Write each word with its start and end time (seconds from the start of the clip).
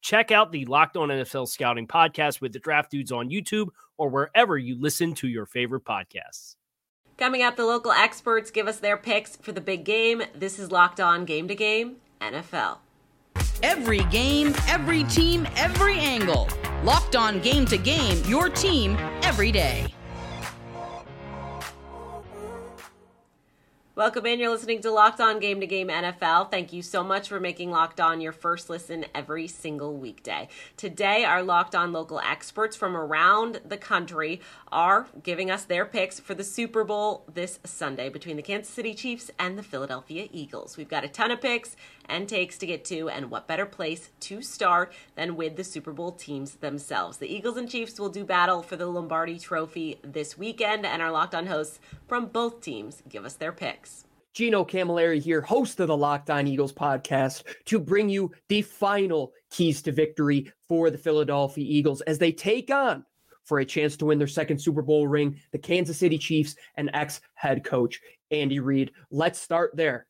Check 0.00 0.30
out 0.30 0.52
the 0.52 0.64
Locked 0.64 0.96
On 0.96 1.08
NFL 1.08 1.48
Scouting 1.48 1.86
podcast 1.86 2.40
with 2.40 2.52
the 2.52 2.58
Draft 2.58 2.90
Dudes 2.90 3.12
on 3.12 3.28
YouTube 3.30 3.68
or 3.98 4.08
wherever 4.08 4.56
you 4.56 4.80
listen 4.80 5.14
to 5.14 5.28
your 5.28 5.46
favorite 5.46 5.84
podcasts. 5.84 6.56
Coming 7.18 7.42
up, 7.42 7.56
the 7.56 7.66
local 7.66 7.92
experts 7.92 8.50
give 8.50 8.66
us 8.66 8.78
their 8.78 8.96
picks 8.96 9.36
for 9.36 9.52
the 9.52 9.60
big 9.60 9.84
game. 9.84 10.22
This 10.34 10.58
is 10.58 10.72
Locked 10.72 11.00
On 11.00 11.26
Game 11.26 11.48
to 11.48 11.54
Game 11.54 11.96
NFL. 12.20 12.78
Every 13.62 14.04
game, 14.04 14.54
every 14.68 15.04
team, 15.04 15.46
every 15.56 15.98
angle. 15.98 16.48
Locked 16.82 17.16
On 17.16 17.38
Game 17.40 17.66
to 17.66 17.76
Game, 17.76 18.24
your 18.24 18.48
team 18.48 18.96
every 19.22 19.52
day. 19.52 19.86
Welcome 24.00 24.24
in. 24.24 24.40
You're 24.40 24.48
listening 24.48 24.80
to 24.80 24.90
Locked 24.90 25.20
On 25.20 25.38
Game 25.40 25.60
to 25.60 25.66
Game 25.66 25.88
NFL. 25.88 26.50
Thank 26.50 26.72
you 26.72 26.80
so 26.80 27.04
much 27.04 27.28
for 27.28 27.38
making 27.38 27.70
Locked 27.70 28.00
On 28.00 28.18
your 28.22 28.32
first 28.32 28.70
listen 28.70 29.04
every 29.14 29.46
single 29.46 29.94
weekday. 29.94 30.48
Today, 30.78 31.26
our 31.26 31.42
Locked 31.42 31.74
On 31.74 31.92
local 31.92 32.18
experts 32.18 32.74
from 32.74 32.96
around 32.96 33.60
the 33.62 33.76
country 33.76 34.40
are 34.72 35.06
giving 35.22 35.50
us 35.50 35.64
their 35.64 35.84
picks 35.84 36.18
for 36.18 36.32
the 36.34 36.44
Super 36.44 36.82
Bowl 36.82 37.24
this 37.30 37.60
Sunday 37.64 38.08
between 38.08 38.36
the 38.36 38.42
Kansas 38.42 38.72
City 38.72 38.94
Chiefs 38.94 39.30
and 39.38 39.58
the 39.58 39.62
Philadelphia 39.62 40.28
Eagles. 40.32 40.78
We've 40.78 40.88
got 40.88 41.04
a 41.04 41.08
ton 41.08 41.30
of 41.30 41.42
picks 41.42 41.76
and 42.10 42.28
takes 42.28 42.58
to 42.58 42.66
get 42.66 42.84
to, 42.86 43.08
and 43.08 43.30
what 43.30 43.48
better 43.48 43.64
place 43.64 44.10
to 44.20 44.42
start 44.42 44.92
than 45.14 45.36
with 45.36 45.56
the 45.56 45.64
Super 45.64 45.92
Bowl 45.92 46.12
teams 46.12 46.56
themselves? 46.56 47.18
The 47.18 47.32
Eagles 47.32 47.56
and 47.56 47.70
Chiefs 47.70 47.98
will 47.98 48.08
do 48.08 48.24
battle 48.24 48.62
for 48.62 48.76
the 48.76 48.86
Lombardi 48.86 49.38
Trophy 49.38 49.98
this 50.02 50.36
weekend, 50.36 50.84
and 50.84 51.00
our 51.00 51.10
Locked 51.10 51.34
On 51.34 51.46
hosts 51.46 51.80
from 52.06 52.26
both 52.26 52.60
teams 52.60 53.02
give 53.08 53.24
us 53.24 53.34
their 53.34 53.52
picks. 53.52 54.04
Gino 54.34 54.64
Camilleri 54.64 55.20
here, 55.20 55.40
host 55.40 55.80
of 55.80 55.88
the 55.88 55.96
Locked 55.96 56.30
On 56.30 56.46
Eagles 56.46 56.72
podcast, 56.72 57.44
to 57.64 57.78
bring 57.78 58.08
you 58.08 58.30
the 58.48 58.62
final 58.62 59.32
keys 59.50 59.82
to 59.82 59.92
victory 59.92 60.52
for 60.68 60.90
the 60.90 60.98
Philadelphia 60.98 61.64
Eagles 61.66 62.00
as 62.02 62.18
they 62.18 62.32
take 62.32 62.70
on 62.70 63.04
for 63.44 63.58
a 63.58 63.64
chance 63.64 63.96
to 63.96 64.06
win 64.06 64.18
their 64.18 64.28
second 64.28 64.58
Super 64.60 64.82
Bowl 64.82 65.08
ring, 65.08 65.40
the 65.50 65.58
Kansas 65.58 65.98
City 65.98 66.18
Chiefs 66.18 66.54
and 66.76 66.90
ex 66.94 67.20
head 67.34 67.64
coach 67.64 68.00
Andy 68.30 68.60
Reid. 68.60 68.92
Let's 69.10 69.40
start 69.40 69.72
there. 69.74 70.06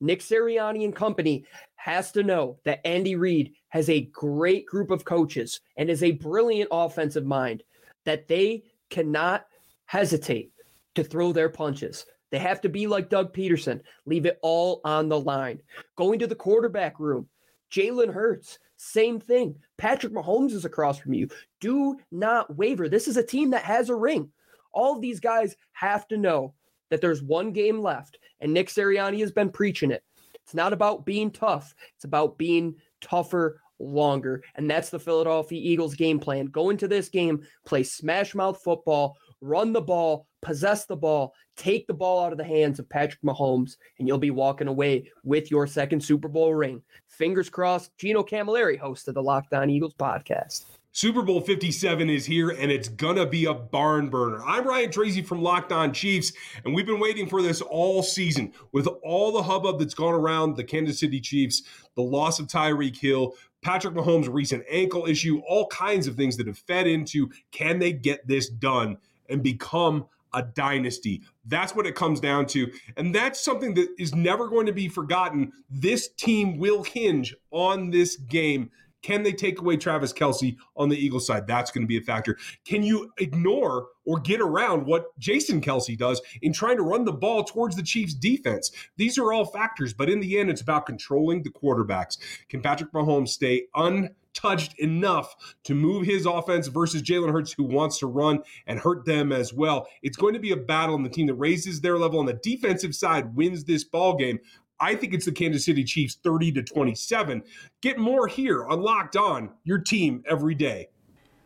Nick 0.00 0.20
Sirianni 0.20 0.84
and 0.84 0.94
company 0.94 1.44
has 1.76 2.12
to 2.12 2.22
know 2.22 2.58
that 2.64 2.86
Andy 2.86 3.16
Reid 3.16 3.52
has 3.68 3.88
a 3.88 4.02
great 4.12 4.66
group 4.66 4.90
of 4.90 5.04
coaches 5.04 5.60
and 5.76 5.90
is 5.90 6.02
a 6.02 6.12
brilliant 6.12 6.68
offensive 6.72 7.24
mind 7.24 7.62
that 8.04 8.28
they 8.28 8.64
cannot 8.90 9.46
hesitate 9.86 10.52
to 10.94 11.04
throw 11.04 11.32
their 11.32 11.48
punches. 11.48 12.06
They 12.30 12.38
have 12.38 12.60
to 12.62 12.68
be 12.68 12.86
like 12.86 13.10
Doug 13.10 13.32
Pederson, 13.32 13.80
leave 14.06 14.26
it 14.26 14.38
all 14.42 14.80
on 14.84 15.08
the 15.08 15.20
line. 15.20 15.60
Going 15.96 16.18
to 16.18 16.26
the 16.26 16.34
quarterback 16.34 16.98
room, 16.98 17.28
Jalen 17.70 18.12
Hurts, 18.12 18.58
same 18.76 19.20
thing. 19.20 19.56
Patrick 19.78 20.12
Mahomes 20.12 20.52
is 20.52 20.64
across 20.64 20.98
from 20.98 21.14
you. 21.14 21.28
Do 21.60 21.96
not 22.10 22.56
waver. 22.56 22.88
This 22.88 23.08
is 23.08 23.16
a 23.16 23.22
team 23.22 23.50
that 23.50 23.62
has 23.62 23.88
a 23.88 23.94
ring. 23.94 24.30
All 24.72 24.96
of 24.96 25.00
these 25.00 25.20
guys 25.20 25.56
have 25.72 26.08
to 26.08 26.16
know 26.16 26.54
that 26.94 27.00
there's 27.00 27.24
one 27.24 27.50
game 27.50 27.80
left, 27.80 28.18
and 28.40 28.54
Nick 28.54 28.68
Sirianni 28.68 29.18
has 29.18 29.32
been 29.32 29.50
preaching 29.50 29.90
it. 29.90 30.04
It's 30.44 30.54
not 30.54 30.72
about 30.72 31.04
being 31.04 31.28
tough, 31.28 31.74
it's 31.96 32.04
about 32.04 32.38
being 32.38 32.76
tougher 33.00 33.60
longer. 33.80 34.44
And 34.54 34.70
that's 34.70 34.90
the 34.90 35.00
Philadelphia 35.00 35.60
Eagles 35.60 35.96
game 35.96 36.20
plan. 36.20 36.46
Go 36.46 36.70
into 36.70 36.86
this 36.86 37.08
game, 37.08 37.42
play 37.66 37.82
smash 37.82 38.32
mouth 38.32 38.62
football, 38.62 39.16
run 39.40 39.72
the 39.72 39.80
ball, 39.80 40.28
possess 40.40 40.86
the 40.86 40.96
ball, 40.96 41.34
take 41.56 41.88
the 41.88 41.94
ball 41.94 42.24
out 42.24 42.30
of 42.30 42.38
the 42.38 42.44
hands 42.44 42.78
of 42.78 42.88
Patrick 42.88 43.22
Mahomes, 43.22 43.72
and 43.98 44.06
you'll 44.06 44.18
be 44.18 44.30
walking 44.30 44.68
away 44.68 45.10
with 45.24 45.50
your 45.50 45.66
second 45.66 46.00
Super 46.00 46.28
Bowl 46.28 46.54
ring. 46.54 46.80
Fingers 47.08 47.50
crossed. 47.50 47.90
Gino 47.98 48.22
Camilleri, 48.22 48.78
host 48.78 49.08
of 49.08 49.14
the 49.14 49.22
Locked 49.22 49.52
On 49.52 49.68
Eagles 49.68 49.94
podcast. 49.94 50.62
Super 50.96 51.22
Bowl 51.22 51.40
57 51.40 52.08
is 52.08 52.24
here 52.24 52.50
and 52.50 52.70
it's 52.70 52.88
gonna 52.88 53.26
be 53.26 53.46
a 53.46 53.52
barn 53.52 54.10
burner. 54.10 54.44
I'm 54.44 54.64
Ryan 54.64 54.92
Tracy 54.92 55.22
from 55.22 55.42
Locked 55.42 55.72
On 55.72 55.92
Chiefs, 55.92 56.32
and 56.64 56.72
we've 56.72 56.86
been 56.86 57.00
waiting 57.00 57.28
for 57.28 57.42
this 57.42 57.60
all 57.60 58.00
season 58.00 58.52
with 58.70 58.86
all 59.02 59.32
the 59.32 59.42
hubbub 59.42 59.80
that's 59.80 59.92
gone 59.92 60.14
around 60.14 60.54
the 60.54 60.62
Kansas 60.62 61.00
City 61.00 61.20
Chiefs, 61.20 61.64
the 61.96 62.02
loss 62.02 62.38
of 62.38 62.46
Tyreek 62.46 62.96
Hill, 62.96 63.34
Patrick 63.60 63.94
Mahomes' 63.94 64.32
recent 64.32 64.62
ankle 64.70 65.06
issue, 65.06 65.42
all 65.48 65.66
kinds 65.66 66.06
of 66.06 66.14
things 66.14 66.36
that 66.36 66.46
have 66.46 66.58
fed 66.58 66.86
into 66.86 67.28
can 67.50 67.80
they 67.80 67.92
get 67.92 68.24
this 68.28 68.48
done 68.48 68.96
and 69.28 69.42
become 69.42 70.06
a 70.32 70.42
dynasty. 70.42 71.22
That's 71.46 71.74
what 71.74 71.86
it 71.86 71.94
comes 71.94 72.20
down 72.20 72.46
to. 72.46 72.70
And 72.96 73.14
that's 73.14 73.42
something 73.42 73.74
that 73.74 73.88
is 73.98 74.14
never 74.14 74.48
going 74.48 74.66
to 74.66 74.72
be 74.72 74.88
forgotten. 74.88 75.52
This 75.70 76.08
team 76.08 76.58
will 76.58 76.84
hinge 76.84 77.34
on 77.50 77.90
this 77.90 78.16
game. 78.16 78.70
Can 79.04 79.22
they 79.22 79.34
take 79.34 79.60
away 79.60 79.76
Travis 79.76 80.14
Kelce 80.14 80.56
on 80.78 80.88
the 80.88 80.96
Eagles 80.96 81.26
side? 81.26 81.46
That's 81.46 81.70
going 81.70 81.84
to 81.84 81.86
be 81.86 81.98
a 81.98 82.00
factor. 82.00 82.38
Can 82.64 82.82
you 82.82 83.12
ignore 83.18 83.88
or 84.06 84.18
get 84.18 84.40
around 84.40 84.86
what 84.86 85.16
Jason 85.18 85.60
Kelce 85.60 85.96
does 85.96 86.22
in 86.40 86.54
trying 86.54 86.78
to 86.78 86.82
run 86.82 87.04
the 87.04 87.12
ball 87.12 87.44
towards 87.44 87.76
the 87.76 87.82
Chiefs' 87.82 88.14
defense? 88.14 88.72
These 88.96 89.18
are 89.18 89.30
all 89.30 89.44
factors, 89.44 89.92
but 89.92 90.08
in 90.08 90.20
the 90.20 90.38
end, 90.38 90.48
it's 90.48 90.62
about 90.62 90.86
controlling 90.86 91.42
the 91.42 91.50
quarterbacks. 91.50 92.16
Can 92.48 92.62
Patrick 92.62 92.92
Mahomes 92.92 93.28
stay 93.28 93.66
un 93.74 94.08
touched 94.34 94.78
enough 94.80 95.34
to 95.62 95.74
move 95.74 96.04
his 96.04 96.26
offense 96.26 96.66
versus 96.66 97.02
Jalen 97.02 97.32
Hurts, 97.32 97.52
who 97.52 97.64
wants 97.64 97.98
to 98.00 98.06
run 98.06 98.40
and 98.66 98.78
hurt 98.78 99.04
them 99.04 99.32
as 99.32 99.54
well. 99.54 99.86
It's 100.02 100.16
going 100.16 100.34
to 100.34 100.40
be 100.40 100.50
a 100.50 100.56
battle, 100.56 100.96
and 100.96 101.04
the 101.04 101.10
team 101.10 101.28
that 101.28 101.34
raises 101.34 101.80
their 101.80 101.98
level 101.98 102.18
on 102.18 102.26
the 102.26 102.40
defensive 102.42 102.94
side 102.94 103.36
wins 103.36 103.64
this 103.64 103.84
ball 103.84 104.16
game. 104.16 104.40
I 104.84 104.94
think 104.94 105.14
it's 105.14 105.24
the 105.24 105.32
Kansas 105.32 105.64
City 105.64 105.82
Chiefs 105.82 106.18
30 106.22 106.52
to 106.52 106.62
27. 106.62 107.42
Get 107.80 107.96
more 107.96 108.28
here 108.28 108.66
on 108.66 108.82
Locked 108.82 109.16
On, 109.16 109.48
your 109.64 109.78
team 109.78 110.22
every 110.28 110.54
day. 110.54 110.90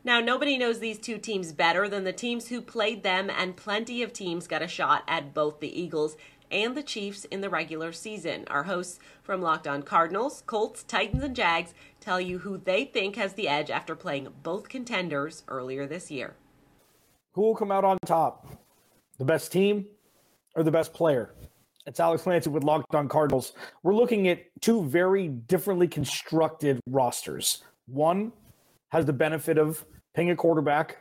Now, 0.03 0.19
nobody 0.19 0.59
knows 0.59 0.81
these 0.81 0.99
two 0.99 1.19
teams 1.19 1.53
better 1.53 1.89
than 1.89 2.03
the 2.03 2.13
teams 2.13 2.49
who 2.49 2.61
played 2.61 3.05
them, 3.05 3.31
and 3.31 3.57
plenty 3.57 4.03
of 4.03 4.13
teams 4.13 4.49
got 4.49 4.61
a 4.61 4.67
shot 4.67 5.05
at 5.07 5.35
both 5.35 5.61
the 5.61 5.81
Eagles 5.81 6.17
and 6.51 6.77
the 6.77 6.83
Chiefs 6.83 7.27
in 7.27 7.41
the 7.41 7.49
regular 7.49 7.93
season. 7.93 8.45
Our 8.49 8.65
hosts 8.65 8.99
from 9.23 9.41
Locked 9.41 9.69
On 9.69 9.85
Cardinals, 9.85 10.43
Colts, 10.45 10.83
Titans, 10.83 11.23
and 11.23 11.37
Jags 11.37 11.75
tell 12.01 12.21
you 12.21 12.39
who 12.39 12.59
they 12.59 12.87
think 12.87 13.15
has 13.15 13.35
the 13.35 13.47
edge 13.47 13.71
after 13.71 13.95
playing 13.95 14.27
both 14.43 14.69
contenders 14.69 15.45
earlier 15.47 15.87
this 15.87 16.11
year. 16.11 16.35
Who 17.35 17.43
will 17.43 17.55
come 17.55 17.71
out 17.71 17.85
on 17.85 17.99
top? 18.05 18.49
The 19.17 19.25
best 19.25 19.53
team 19.53 19.87
or 20.57 20.65
the 20.65 20.73
best 20.73 20.93
player? 20.93 21.37
It's 21.89 22.01
Alex 22.01 22.23
Clancy 22.23 22.51
with 22.51 22.65
Locked 22.65 22.95
On 22.95 23.09
Cardinals. 23.09 23.55
We're 23.83 23.95
looking 23.95 24.29
at 24.29 24.43
two 24.61 24.85
very 24.85 25.29
differently 25.29 25.89
constructed 25.89 26.81
rosters. 26.87 27.65
One 27.87 28.31
has 28.91 29.07
the 29.07 29.15
benefit 29.15 29.57
of 29.57 29.87
paying 30.15 30.29
a 30.29 30.37
quarterback 30.37 30.99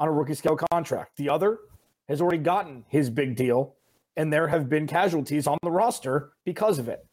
on 0.00 0.08
a 0.08 0.10
rookie 0.10 0.34
scale 0.34 0.58
contract. 0.72 1.16
The 1.16 1.28
other 1.28 1.60
has 2.08 2.20
already 2.20 2.38
gotten 2.38 2.84
his 2.88 3.08
big 3.08 3.36
deal, 3.36 3.76
and 4.16 4.32
there 4.32 4.48
have 4.48 4.68
been 4.68 4.88
casualties 4.88 5.46
on 5.46 5.58
the 5.62 5.70
roster 5.70 6.32
because 6.44 6.80
of 6.80 6.88
it. 6.88 7.06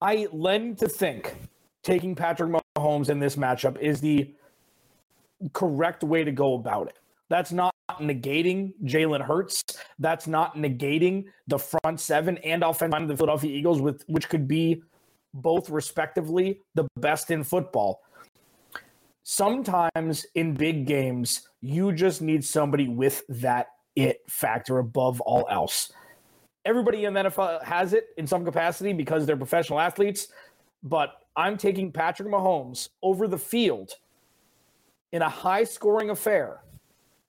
I 0.00 0.28
lend 0.30 0.78
to 0.78 0.88
think 0.88 1.34
taking 1.82 2.14
Patrick 2.14 2.52
Mahomes 2.78 3.08
in 3.08 3.18
this 3.18 3.34
matchup 3.34 3.76
is 3.80 4.00
the 4.00 4.32
correct 5.52 6.04
way 6.04 6.22
to 6.22 6.30
go 6.30 6.54
about 6.54 6.86
it. 6.86 7.00
That's 7.28 7.50
not 7.50 7.69
negating 8.00 8.72
Jalen 8.84 9.24
Hurts. 9.24 9.62
That's 9.98 10.26
not 10.26 10.56
negating 10.56 11.26
the 11.46 11.58
front 11.58 12.00
seven 12.00 12.38
and 12.38 12.62
offensive 12.62 12.92
line 12.92 13.02
of 13.02 13.08
the 13.08 13.16
Philadelphia 13.16 13.56
Eagles, 13.56 13.80
with 13.80 14.04
which 14.06 14.28
could 14.28 14.48
be 14.48 14.82
both 15.34 15.70
respectively 15.70 16.60
the 16.74 16.86
best 16.96 17.30
in 17.30 17.44
football. 17.44 18.02
Sometimes 19.22 20.26
in 20.34 20.54
big 20.54 20.86
games, 20.86 21.48
you 21.60 21.92
just 21.92 22.22
need 22.22 22.44
somebody 22.44 22.88
with 22.88 23.22
that 23.28 23.68
it 23.94 24.20
factor 24.28 24.78
above 24.78 25.20
all 25.20 25.46
else. 25.50 25.92
Everybody 26.64 27.04
in 27.04 27.14
the 27.14 27.24
NFL 27.24 27.62
has 27.62 27.92
it 27.92 28.08
in 28.16 28.26
some 28.26 28.44
capacity 28.44 28.92
because 28.92 29.26
they're 29.26 29.36
professional 29.36 29.80
athletes, 29.80 30.28
but 30.82 31.12
I'm 31.36 31.56
taking 31.56 31.92
Patrick 31.92 32.28
Mahomes 32.28 32.88
over 33.02 33.28
the 33.28 33.38
field 33.38 33.92
in 35.12 35.22
a 35.22 35.28
high 35.28 35.64
scoring 35.64 36.10
affair. 36.10 36.60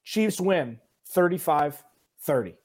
Chiefs 0.04 0.42
win 0.42 0.80
35 1.08 1.84
30. 2.22 2.56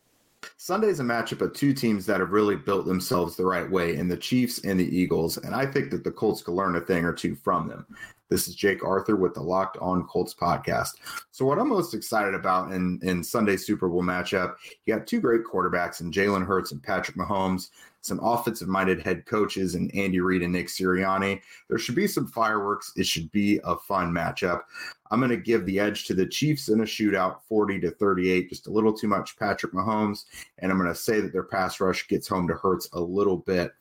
Sunday's 0.59 1.01
a 1.01 1.03
matchup 1.03 1.41
of 1.41 1.53
two 1.55 1.73
teams 1.73 2.07
that 2.07 2.21
have 2.21 2.31
really 2.31 2.57
built 2.57 2.87
themselves 2.87 3.37
the 3.37 3.45
right 3.45 3.69
way 3.71 3.97
in 3.97 4.09
the 4.09 4.17
Chiefs 4.17 4.65
and 4.65 4.79
the 4.79 4.97
Eagles. 4.97 5.39
And 5.39 5.55
I 5.55 5.67
think 5.67 5.91
that 5.91 6.05
the 6.05 6.11
Colts 6.11 6.43
could 6.43 6.55
learn 6.55 6.77
a 6.77 6.81
thing 6.81 7.05
or 7.05 7.13
two 7.13 7.35
from 7.35 7.69
them. 7.69 7.87
This 8.29 8.49
is 8.49 8.55
Jake 8.55 8.85
Arthur 8.85 9.17
with 9.17 9.35
the 9.35 9.43
Locked 9.43 9.77
On 9.79 10.05
Colts 10.07 10.35
podcast. 10.35 10.95
So, 11.31 11.45
what 11.45 11.59
I'm 11.59 11.69
most 11.69 11.95
excited 11.95 12.35
about 12.35 12.73
in 12.73 12.99
in 13.03 13.23
Sunday's 13.23 13.65
Super 13.65 13.89
Bowl 13.89 14.03
matchup, 14.03 14.57
you 14.85 14.95
got 14.95 15.07
two 15.07 15.21
great 15.21 15.43
quarterbacks 15.45 16.01
in 16.01 16.11
Jalen 16.11 16.45
Hurts 16.45 16.73
and 16.73 16.83
Patrick 16.83 17.17
Mahomes 17.17 17.69
some 18.07 18.21
offensive 18.23 18.69
minded 18.69 19.03
head 19.03 19.27
coaches 19.27 19.75
and 19.75 19.93
Andy 19.95 20.21
Reid 20.21 20.43
and 20.43 20.53
Nick 20.53 20.69
Sirianni. 20.69 21.41
There 21.69 21.79
should 21.79 21.97
be 21.97 22.07
some 22.07 22.29
fireworks. 22.29 22.93
It 22.97 23.07
should 23.07 23.31
be 23.33 23.61
a 23.65 23.77
fun 23.77 24.13
matchup. 24.13 24.63
I'm 25.11 25.21
going 25.21 25.31
to 25.31 25.37
give 25.37 25.67
the 25.67 25.79
edge 25.79 26.07
to 26.07 26.15
the 26.15 26.27
Chiefs 26.27 26.69
in 26.69 26.81
a 26.81 26.85
shootout 26.85 27.39
40 27.49 27.81
to 27.81 27.91
38, 27.93 28.49
just 28.49 28.67
a 28.67 28.71
little 28.71 28.93
too 28.93 29.09
much 29.09 29.39
Patrick 29.39 29.73
Mahomes. 29.73 30.25
And 30.59 30.71
I'm 30.71 30.79
going 30.79 30.89
to 30.89 30.95
say 30.95 31.21
that 31.21 31.33
their 31.33 31.43
pass 31.43 31.81
rush 31.81 32.07
gets 32.09 32.29
home 32.29 32.49
to 32.49 32.55
Hurts 32.55 32.89
a 32.93 33.01
little 33.01 33.39
bit. 33.39 33.73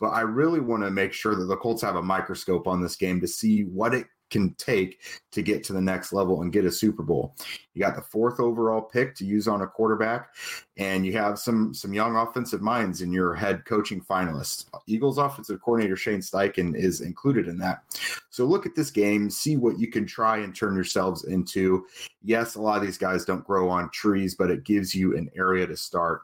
But 0.00 0.08
I 0.08 0.20
really 0.20 0.60
want 0.60 0.82
to 0.82 0.90
make 0.90 1.12
sure 1.12 1.34
that 1.34 1.44
the 1.44 1.56
Colts 1.56 1.82
have 1.82 1.96
a 1.96 2.02
microscope 2.02 2.66
on 2.66 2.82
this 2.82 2.96
game 2.96 3.20
to 3.20 3.28
see 3.28 3.62
what 3.62 3.94
it 3.94 4.06
can 4.30 4.54
take 4.54 5.00
to 5.32 5.42
get 5.42 5.62
to 5.64 5.72
the 5.72 5.80
next 5.80 6.12
level 6.12 6.42
and 6.42 6.52
get 6.52 6.64
a 6.64 6.72
Super 6.72 7.02
Bowl. 7.02 7.34
You 7.76 7.82
got 7.82 7.94
the 7.94 8.00
fourth 8.00 8.40
overall 8.40 8.80
pick 8.80 9.14
to 9.16 9.26
use 9.26 9.46
on 9.46 9.60
a 9.60 9.66
quarterback, 9.66 10.34
and 10.78 11.04
you 11.04 11.12
have 11.12 11.38
some 11.38 11.74
some 11.74 11.92
young 11.92 12.16
offensive 12.16 12.62
minds 12.62 13.02
in 13.02 13.12
your 13.12 13.34
head 13.34 13.66
coaching 13.66 14.00
finalists. 14.00 14.64
Eagles 14.86 15.18
offensive 15.18 15.60
coordinator 15.60 15.94
Shane 15.94 16.20
Steichen 16.20 16.74
is 16.74 17.02
included 17.02 17.48
in 17.48 17.58
that. 17.58 17.82
So 18.30 18.46
look 18.46 18.64
at 18.64 18.74
this 18.74 18.90
game, 18.90 19.28
see 19.28 19.58
what 19.58 19.78
you 19.78 19.88
can 19.88 20.06
try 20.06 20.38
and 20.38 20.54
turn 20.54 20.74
yourselves 20.74 21.24
into. 21.24 21.86
Yes, 22.22 22.54
a 22.54 22.62
lot 22.62 22.78
of 22.78 22.82
these 22.82 22.98
guys 22.98 23.26
don't 23.26 23.44
grow 23.44 23.68
on 23.68 23.90
trees, 23.90 24.34
but 24.34 24.50
it 24.50 24.64
gives 24.64 24.94
you 24.94 25.14
an 25.14 25.28
area 25.36 25.66
to 25.66 25.76
start. 25.76 26.22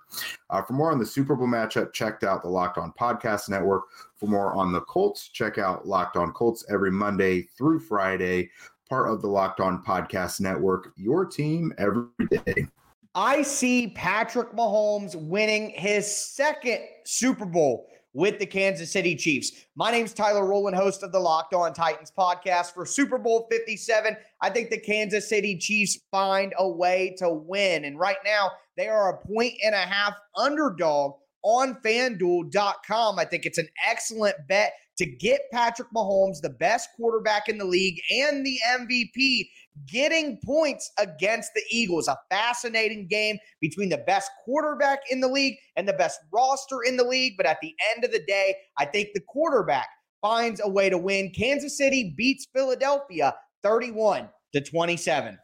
Uh, 0.49 0.63
for 0.63 0.73
more 0.73 0.91
on 0.91 0.99
the 0.99 1.07
Super 1.07 1.37
Bowl 1.37 1.47
matchup, 1.47 1.93
checked 1.93 2.25
out 2.25 2.43
the 2.43 2.49
Locked 2.49 2.79
On 2.79 2.93
Podcast 2.99 3.51
Network. 3.51 3.85
For 4.17 4.27
more 4.27 4.55
on 4.55 4.73
the 4.73 4.81
Colts, 4.83 5.29
check 5.29 5.59
out 5.59 5.87
Locked 5.87 6.17
On 6.17 6.33
Colts 6.33 6.65
every 6.71 6.91
Monday 6.91 7.43
through 7.59 7.81
Friday, 7.81 8.51
part 8.89 9.11
of 9.11 9.23
the 9.23 9.29
Locked 9.29 9.61
On 9.61 9.83
Podcast 9.83 10.41
Network, 10.41 10.93
your 10.97 11.25
team 11.25 11.73
every 11.79 12.07
day. 12.31 12.67
I 13.15 13.43
see 13.43 13.89
Patrick 13.89 14.53
Mahomes 14.53 15.15
winning 15.15 15.71
his 15.71 16.15
second 16.15 16.81
Super 17.05 17.45
Bowl 17.45 17.89
with 18.15 18.39
the 18.39 18.47
Kansas 18.47 18.91
City 18.91 19.15
Chiefs. 19.15 19.67
My 19.75 19.91
name's 19.91 20.13
Tyler 20.13 20.47
Rowland, 20.47 20.77
host 20.77 21.03
of 21.03 21.13
the 21.13 21.19
Locked 21.19 21.55
On 21.55 21.73
Titans 21.73 22.13
podcast 22.17 22.73
for 22.75 22.85
Super 22.85 23.19
Bowl 23.19 23.47
57. 23.51 24.17
I 24.41 24.51
think 24.51 24.71
the 24.71 24.79
Kansas 24.79 25.29
City 25.29 25.57
Chiefs 25.57 25.99
find 26.11 26.53
a 26.59 26.69
way 26.69 27.15
to 27.19 27.31
win. 27.31 27.85
And 27.85 27.99
right 27.99 28.19
now, 28.25 28.51
they 28.77 28.89
are 28.89 29.11
a 29.11 29.27
point 29.27 29.55
and 29.65 29.75
a 29.75 29.79
half 29.79 30.15
underdog 30.37 31.15
on 31.43 31.77
fanduel.com. 31.85 33.19
I 33.19 33.25
think 33.25 33.47
it's 33.47 33.59
an 33.59 33.69
excellent 33.89 34.37
bet 34.49 34.73
to 34.99 35.07
get 35.07 35.41
Patrick 35.53 35.89
Mahomes, 35.95 36.41
the 36.43 36.51
best 36.51 36.91
quarterback 36.97 37.49
in 37.49 37.59
the 37.59 37.65
league 37.65 38.01
and 38.11 38.45
the 38.45 38.59
MVP, 38.71 39.49
getting 39.91 40.39
points 40.45 40.93
against 40.99 41.51
the 41.55 41.63
Eagles. 41.71 42.09
A 42.09 42.19
fascinating 42.31 43.07
game 43.09 43.39
between 43.61 43.89
the 43.89 44.03
best 44.07 44.31
quarterback 44.45 45.01
in 45.11 45.21
the 45.21 45.29
league 45.29 45.57
and 45.77 45.89
the 45.89 45.95
best 45.95 46.21
roster 46.33 46.83
in 46.87 46.97
the 46.97 47.05
league. 47.05 47.35
But 47.37 47.47
at 47.47 47.59
the 47.63 47.75
end 47.95 48.05
of 48.05 48.13
the 48.13 48.23
day, 48.27 48.55
I 48.79 48.85
think 48.85 49.09
the 49.15 49.23
quarterback 49.27 49.89
finds 50.21 50.61
a 50.63 50.69
way 50.69 50.91
to 50.91 50.99
win. 50.99 51.31
Kansas 51.31 51.77
City 51.77 52.15
beats 52.17 52.47
Philadelphia 52.55 53.35
31 53.63 54.29
to 54.55 54.61
27. 54.61 55.39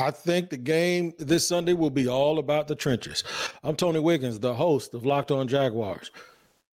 I 0.00 0.12
think 0.12 0.50
the 0.50 0.56
game 0.56 1.12
this 1.18 1.48
Sunday 1.48 1.72
will 1.72 1.90
be 1.90 2.06
all 2.06 2.38
about 2.38 2.68
the 2.68 2.76
trenches. 2.76 3.24
I'm 3.64 3.74
Tony 3.74 3.98
Wiggins, 3.98 4.38
the 4.38 4.54
host 4.54 4.94
of 4.94 5.04
Locked 5.04 5.32
On 5.32 5.48
Jaguars. 5.48 6.12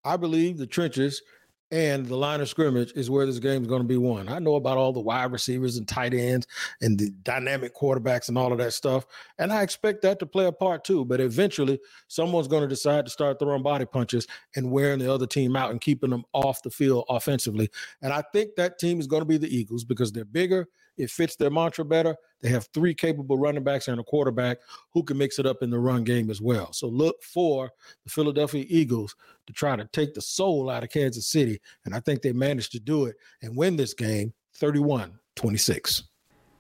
I 0.04 0.18
believe 0.18 0.58
the 0.58 0.66
trenches 0.66 1.22
and 1.70 2.04
the 2.04 2.16
line 2.16 2.42
of 2.42 2.50
scrimmage 2.50 2.92
is 2.94 3.08
where 3.08 3.24
this 3.24 3.38
game 3.38 3.62
is 3.62 3.68
going 3.68 3.80
to 3.80 3.88
be 3.88 3.96
won. 3.96 4.28
I 4.28 4.40
know 4.40 4.56
about 4.56 4.76
all 4.76 4.92
the 4.92 5.00
wide 5.00 5.32
receivers 5.32 5.78
and 5.78 5.88
tight 5.88 6.12
ends 6.12 6.46
and 6.82 6.98
the 6.98 7.08
dynamic 7.22 7.74
quarterbacks 7.74 8.28
and 8.28 8.36
all 8.36 8.52
of 8.52 8.58
that 8.58 8.74
stuff. 8.74 9.06
And 9.38 9.50
I 9.50 9.62
expect 9.62 10.02
that 10.02 10.18
to 10.18 10.26
play 10.26 10.44
a 10.44 10.52
part 10.52 10.84
too. 10.84 11.06
But 11.06 11.22
eventually, 11.22 11.80
someone's 12.08 12.46
going 12.46 12.62
to 12.62 12.68
decide 12.68 13.06
to 13.06 13.10
start 13.10 13.38
throwing 13.38 13.62
body 13.62 13.86
punches 13.86 14.26
and 14.54 14.70
wearing 14.70 14.98
the 14.98 15.10
other 15.10 15.26
team 15.26 15.56
out 15.56 15.70
and 15.70 15.80
keeping 15.80 16.10
them 16.10 16.24
off 16.34 16.62
the 16.62 16.70
field 16.70 17.06
offensively. 17.08 17.70
And 18.02 18.12
I 18.12 18.22
think 18.34 18.56
that 18.56 18.78
team 18.78 19.00
is 19.00 19.06
going 19.06 19.22
to 19.22 19.26
be 19.26 19.38
the 19.38 19.56
Eagles 19.56 19.84
because 19.84 20.12
they're 20.12 20.26
bigger 20.26 20.68
it 20.96 21.10
fits 21.10 21.36
their 21.36 21.50
mantra 21.50 21.84
better. 21.84 22.16
They 22.40 22.48
have 22.50 22.68
three 22.74 22.94
capable 22.94 23.38
running 23.38 23.64
backs 23.64 23.88
and 23.88 24.00
a 24.00 24.04
quarterback 24.04 24.58
who 24.92 25.02
can 25.02 25.18
mix 25.18 25.38
it 25.38 25.46
up 25.46 25.62
in 25.62 25.70
the 25.70 25.78
run 25.78 26.04
game 26.04 26.30
as 26.30 26.40
well. 26.40 26.72
So 26.72 26.88
look 26.88 27.22
for 27.22 27.70
the 28.04 28.10
Philadelphia 28.10 28.64
Eagles 28.68 29.16
to 29.46 29.52
try 29.52 29.76
to 29.76 29.88
take 29.92 30.14
the 30.14 30.20
soul 30.20 30.70
out 30.70 30.84
of 30.84 30.90
Kansas 30.90 31.26
City. 31.26 31.60
And 31.84 31.94
I 31.94 32.00
think 32.00 32.22
they 32.22 32.32
managed 32.32 32.72
to 32.72 32.80
do 32.80 33.06
it 33.06 33.16
and 33.42 33.56
win 33.56 33.76
this 33.76 33.94
game 33.94 34.32
31 34.54 35.18
26. 35.36 36.04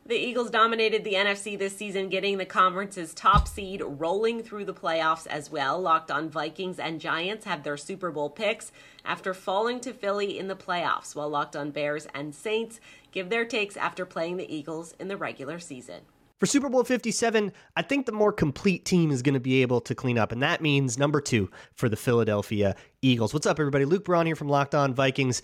The 0.06 0.16
Eagles 0.16 0.50
dominated 0.50 1.02
the 1.02 1.14
NFC 1.14 1.58
this 1.58 1.78
season, 1.78 2.10
getting 2.10 2.36
the 2.36 2.44
conference's 2.44 3.14
top 3.14 3.48
seed, 3.48 3.82
rolling 3.82 4.42
through 4.42 4.66
the 4.66 4.74
playoffs 4.74 5.26
as 5.26 5.50
well. 5.50 5.80
Locked 5.80 6.10
on 6.10 6.28
Vikings 6.28 6.78
and 6.78 7.00
Giants 7.00 7.46
have 7.46 7.62
their 7.62 7.78
Super 7.78 8.10
Bowl 8.10 8.28
picks 8.28 8.70
after 9.02 9.32
falling 9.32 9.80
to 9.80 9.94
Philly 9.94 10.38
in 10.38 10.48
the 10.48 10.56
playoffs, 10.56 11.16
while 11.16 11.30
Locked 11.30 11.56
on 11.56 11.70
Bears 11.70 12.06
and 12.12 12.34
Saints 12.34 12.80
give 13.12 13.30
their 13.30 13.46
takes 13.46 13.78
after 13.78 14.04
playing 14.04 14.36
the 14.36 14.54
Eagles 14.54 14.94
in 15.00 15.08
the 15.08 15.16
regular 15.16 15.58
season. 15.58 16.02
For 16.40 16.46
Super 16.46 16.68
Bowl 16.68 16.82
57, 16.82 17.52
I 17.76 17.82
think 17.82 18.06
the 18.06 18.12
more 18.12 18.32
complete 18.32 18.84
team 18.84 19.12
is 19.12 19.22
going 19.22 19.34
to 19.34 19.40
be 19.40 19.62
able 19.62 19.80
to 19.82 19.94
clean 19.94 20.18
up, 20.18 20.32
and 20.32 20.42
that 20.42 20.60
means 20.60 20.98
number 20.98 21.20
two 21.20 21.48
for 21.74 21.88
the 21.88 21.96
Philadelphia 21.96 22.74
Eagles. 23.02 23.32
What's 23.32 23.46
up, 23.46 23.60
everybody? 23.60 23.84
Luke 23.84 24.04
Braun 24.04 24.26
here 24.26 24.34
from 24.34 24.48
Locked 24.48 24.74
On 24.74 24.92
Vikings. 24.92 25.42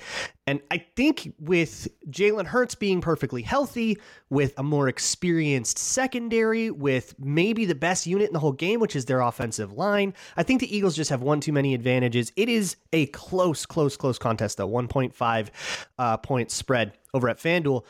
And 0.48 0.60
I 0.68 0.78
think 0.96 1.32
with 1.38 1.86
Jalen 2.08 2.46
Hurts 2.46 2.74
being 2.74 3.00
perfectly 3.00 3.42
healthy, 3.42 3.98
with 4.30 4.52
a 4.58 4.64
more 4.64 4.88
experienced 4.88 5.78
secondary, 5.78 6.72
with 6.72 7.14
maybe 7.20 7.66
the 7.66 7.74
best 7.76 8.06
unit 8.08 8.26
in 8.26 8.32
the 8.32 8.40
whole 8.40 8.52
game, 8.52 8.80
which 8.80 8.96
is 8.96 9.04
their 9.04 9.20
offensive 9.20 9.72
line, 9.72 10.12
I 10.36 10.42
think 10.42 10.60
the 10.60 10.76
Eagles 10.76 10.96
just 10.96 11.10
have 11.10 11.22
one 11.22 11.40
too 11.40 11.52
many 11.52 11.72
advantages. 11.72 12.32
It 12.34 12.48
is 12.48 12.76
a 12.92 13.06
close, 13.06 13.64
close, 13.64 13.96
close 13.96 14.18
contest, 14.18 14.56
though 14.56 14.68
1.5 14.68 15.48
uh, 15.98 16.16
point 16.16 16.50
spread 16.50 16.94
over 17.14 17.28
at 17.28 17.38
FanDuel. 17.38 17.84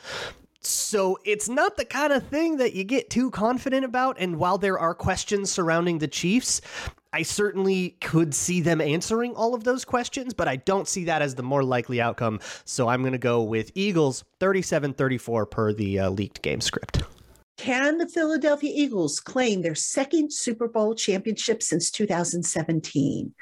So 0.63 1.19
it's 1.25 1.49
not 1.49 1.77
the 1.77 1.85
kind 1.87 2.13
of 2.13 2.27
thing 2.27 2.59
that 2.59 2.75
you 2.75 2.85
get 2.85 3.09
too 3.09 3.31
confident 3.31 3.85
about. 3.85 4.17
And 4.19 4.37
while 4.37 4.59
there 4.59 4.79
are 4.79 4.95
questions 4.95 5.51
surrounding 5.51 5.99
the 5.99 6.09
Chiefs, 6.09 6.61
I 7.13 7.23
certainly 7.23 7.97
could 8.01 8.35
see 8.35 8.61
them 8.61 8.81
answering 8.81 9.35
all 9.35 9.55
of 9.55 9.65
those 9.65 9.85
questions, 9.85 10.35
but 10.35 10.49
I 10.49 10.57
don't 10.57 10.87
see 10.87 11.05
that 11.05 11.23
as 11.23 11.35
the 11.35 11.43
more 11.43 11.65
likely 11.65 12.01
outcome. 12.01 12.41
So 12.65 12.89
I'm 12.89 13.01
going 13.01 13.13
to 13.13 13.19
go 13.19 13.43
with 13.43 13.73
Eagles 13.75 14.25
37 14.39 14.95
34 14.95 15.47
per 15.47 15.73
the 15.73 15.99
uh, 15.99 16.11
leaked 16.11 16.43
game 16.43 16.61
script. 16.61 17.03
Can 17.61 17.99
the 17.99 18.09
Philadelphia 18.09 18.73
Eagles 18.75 19.21
claim 19.21 19.61
their 19.61 19.75
second 19.75 20.33
Super 20.33 20.67
Bowl 20.67 20.95
championship 20.95 21.63
since 21.63 21.91
2017? 21.91 23.35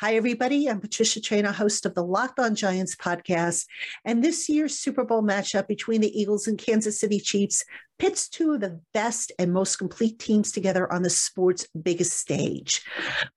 Hi, 0.00 0.16
everybody. 0.16 0.68
I'm 0.68 0.82
Patricia 0.82 1.18
Traina, 1.18 1.50
host 1.50 1.86
of 1.86 1.94
the 1.94 2.04
Locked 2.04 2.38
On 2.38 2.54
Giants 2.54 2.94
podcast. 2.94 3.64
And 4.04 4.22
this 4.22 4.50
year's 4.50 4.78
Super 4.78 5.02
Bowl 5.02 5.22
matchup 5.22 5.66
between 5.66 6.02
the 6.02 6.20
Eagles 6.20 6.46
and 6.46 6.58
Kansas 6.58 7.00
City 7.00 7.18
Chiefs 7.18 7.64
pits 7.98 8.28
two 8.28 8.52
of 8.52 8.60
the 8.60 8.82
best 8.92 9.32
and 9.38 9.50
most 9.50 9.76
complete 9.76 10.18
teams 10.18 10.52
together 10.52 10.92
on 10.92 11.02
the 11.02 11.08
sport's 11.08 11.66
biggest 11.68 12.12
stage. 12.12 12.82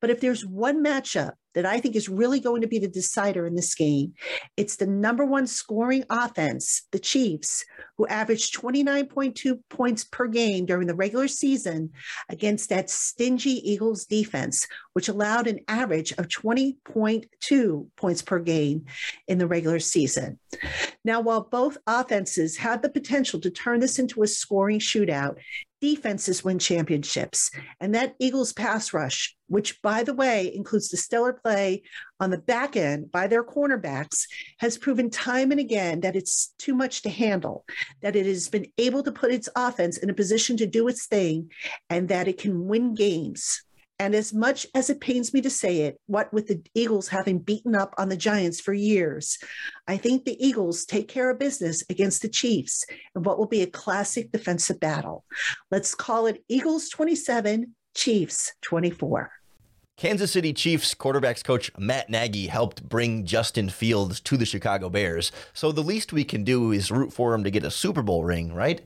But 0.01 0.10
if 0.10 0.19
there's 0.19 0.46
one 0.46 0.84
matchup 0.84 1.34
that 1.57 1.65
I 1.65 1.79
think 1.79 1.95
is 1.95 2.07
really 2.07 2.39
going 2.39 2.61
to 2.61 2.67
be 2.67 2.77
the 2.77 2.87
decider 2.87 3.47
in 3.47 3.55
this 3.55 3.73
game. 3.73 4.13
It's 4.57 4.75
the 4.75 4.85
number 4.85 5.25
one 5.25 5.47
scoring 5.47 6.03
offense, 6.07 6.83
the 6.91 6.99
Chiefs, 6.99 7.65
who 7.97 8.05
averaged 8.05 8.55
29.2 8.55 9.59
points 9.67 10.03
per 10.03 10.27
game 10.27 10.67
during 10.67 10.85
the 10.85 10.93
regular 10.93 11.27
season 11.27 11.89
against 12.29 12.69
that 12.69 12.91
stingy 12.91 13.67
Eagles 13.67 14.05
defense, 14.05 14.67
which 14.93 15.09
allowed 15.09 15.47
an 15.47 15.61
average 15.67 16.11
of 16.19 16.27
20.2 16.27 17.87
points 17.95 18.21
per 18.21 18.37
game 18.37 18.85
in 19.27 19.39
the 19.39 19.47
regular 19.47 19.79
season. 19.79 20.37
Now, 21.03 21.21
while 21.21 21.41
both 21.41 21.79
offenses 21.87 22.57
have 22.57 22.83
the 22.83 22.89
potential 22.89 23.39
to 23.39 23.49
turn 23.49 23.79
this 23.79 23.97
into 23.97 24.21
a 24.21 24.27
scoring 24.27 24.77
shootout, 24.77 25.37
defenses 25.81 26.43
win 26.43 26.60
championships. 26.60 27.51
And 27.79 27.93
that 27.96 28.15
Eagles 28.19 28.53
pass 28.53 28.93
rush, 28.93 29.36
which 29.48 29.81
by 29.81 30.03
the 30.03 30.13
way 30.13 30.53
includes 30.53 30.89
the 30.89 30.98
stellar 30.98 31.34
play 31.34 31.84
on 32.19 32.31
the 32.31 32.38
back 32.38 32.75
end 32.75 33.12
by 33.12 33.27
their 33.27 33.43
cornerbacks, 33.43 34.25
has 34.60 34.77
proven 34.77 35.10
time 35.10 35.51
and 35.51 35.60
again 35.60 36.01
that 36.01 36.15
it's 36.15 36.53
too 36.57 36.75
much 36.75 37.01
to 37.03 37.10
handle, 37.10 37.65
that 38.01 38.15
it 38.15 38.25
has 38.25 38.50
been 38.50 38.67
able 38.77 39.03
to 39.03 39.12
put 39.12 39.31
its 39.31 39.50
offense 39.55 39.98
in 39.98 40.10
a 40.10 40.13
position 40.13 40.57
to 40.57 40.67
do 40.67 40.88
its 40.88 41.05
thing, 41.05 41.51
and 41.89 42.10
that 42.10 42.27
it 42.27 42.38
can 42.38 42.67
win 42.67 42.93
games. 42.93 43.63
And 44.00 44.13
as 44.13 44.32
much 44.32 44.68
as 44.75 44.89
it 44.92 45.01
pains 45.01 45.34
me 45.34 45.42
to 45.42 45.50
say 45.50 45.82
it, 45.82 46.00
what 46.06 46.32
with 46.32 46.48
the 46.48 46.62
Eagles 46.75 47.08
having 47.08 47.39
beaten 47.39 47.75
up 47.75 47.96
on 47.98 48.10
the 48.10 48.18
Giants 48.18 48.62
for 48.62 48.74
years, 48.74 49.39
I 49.88 49.98
think 49.98 50.24
the 50.24 50.46
Eagles 50.46 50.86
take 50.86 51.08
care 51.08 51.32
of 51.32 51.39
business 51.39 51.84
against 51.89 52.22
the 52.22 52.30
Chiefs 52.30 52.86
in 53.16 53.24
what 53.24 53.39
will 53.39 53.48
be 53.48 53.63
a 53.63 53.68
classic 53.68 54.32
defensive 54.32 54.80
battle. 54.80 55.25
Let's 55.72 55.96
call 55.96 56.27
it 56.27 56.44
Eagles 56.48 56.89
27, 56.89 57.74
Chiefs 57.96 58.54
24. 58.62 59.32
Kansas 59.98 60.32
City 60.32 60.54
Chiefs 60.54 60.94
quarterbacks 60.94 61.44
coach 61.44 61.72
Matt 61.75 62.08
Nagy 62.08 62.46
helped 62.46 62.88
bring 62.88 63.25
Justin 63.25 63.68
Fields 63.68 64.20
to 64.22 64.38
the 64.38 64.46
Chicago 64.46 64.89
Bears. 64.89 65.32
So 65.54 65.72
the 65.72 65.82
least 65.82 66.13
we 66.13 66.24
can 66.24 66.44
do 66.44 66.72
is 66.72 66.92
root 66.92 67.12
for 67.12 67.34
him 67.34 67.44
to 67.44 67.50
get 67.50 67.63
a 67.63 67.72
Super 67.72 68.04
Bowl 68.04 68.24
ring, 68.24 68.54
right? 68.54 68.82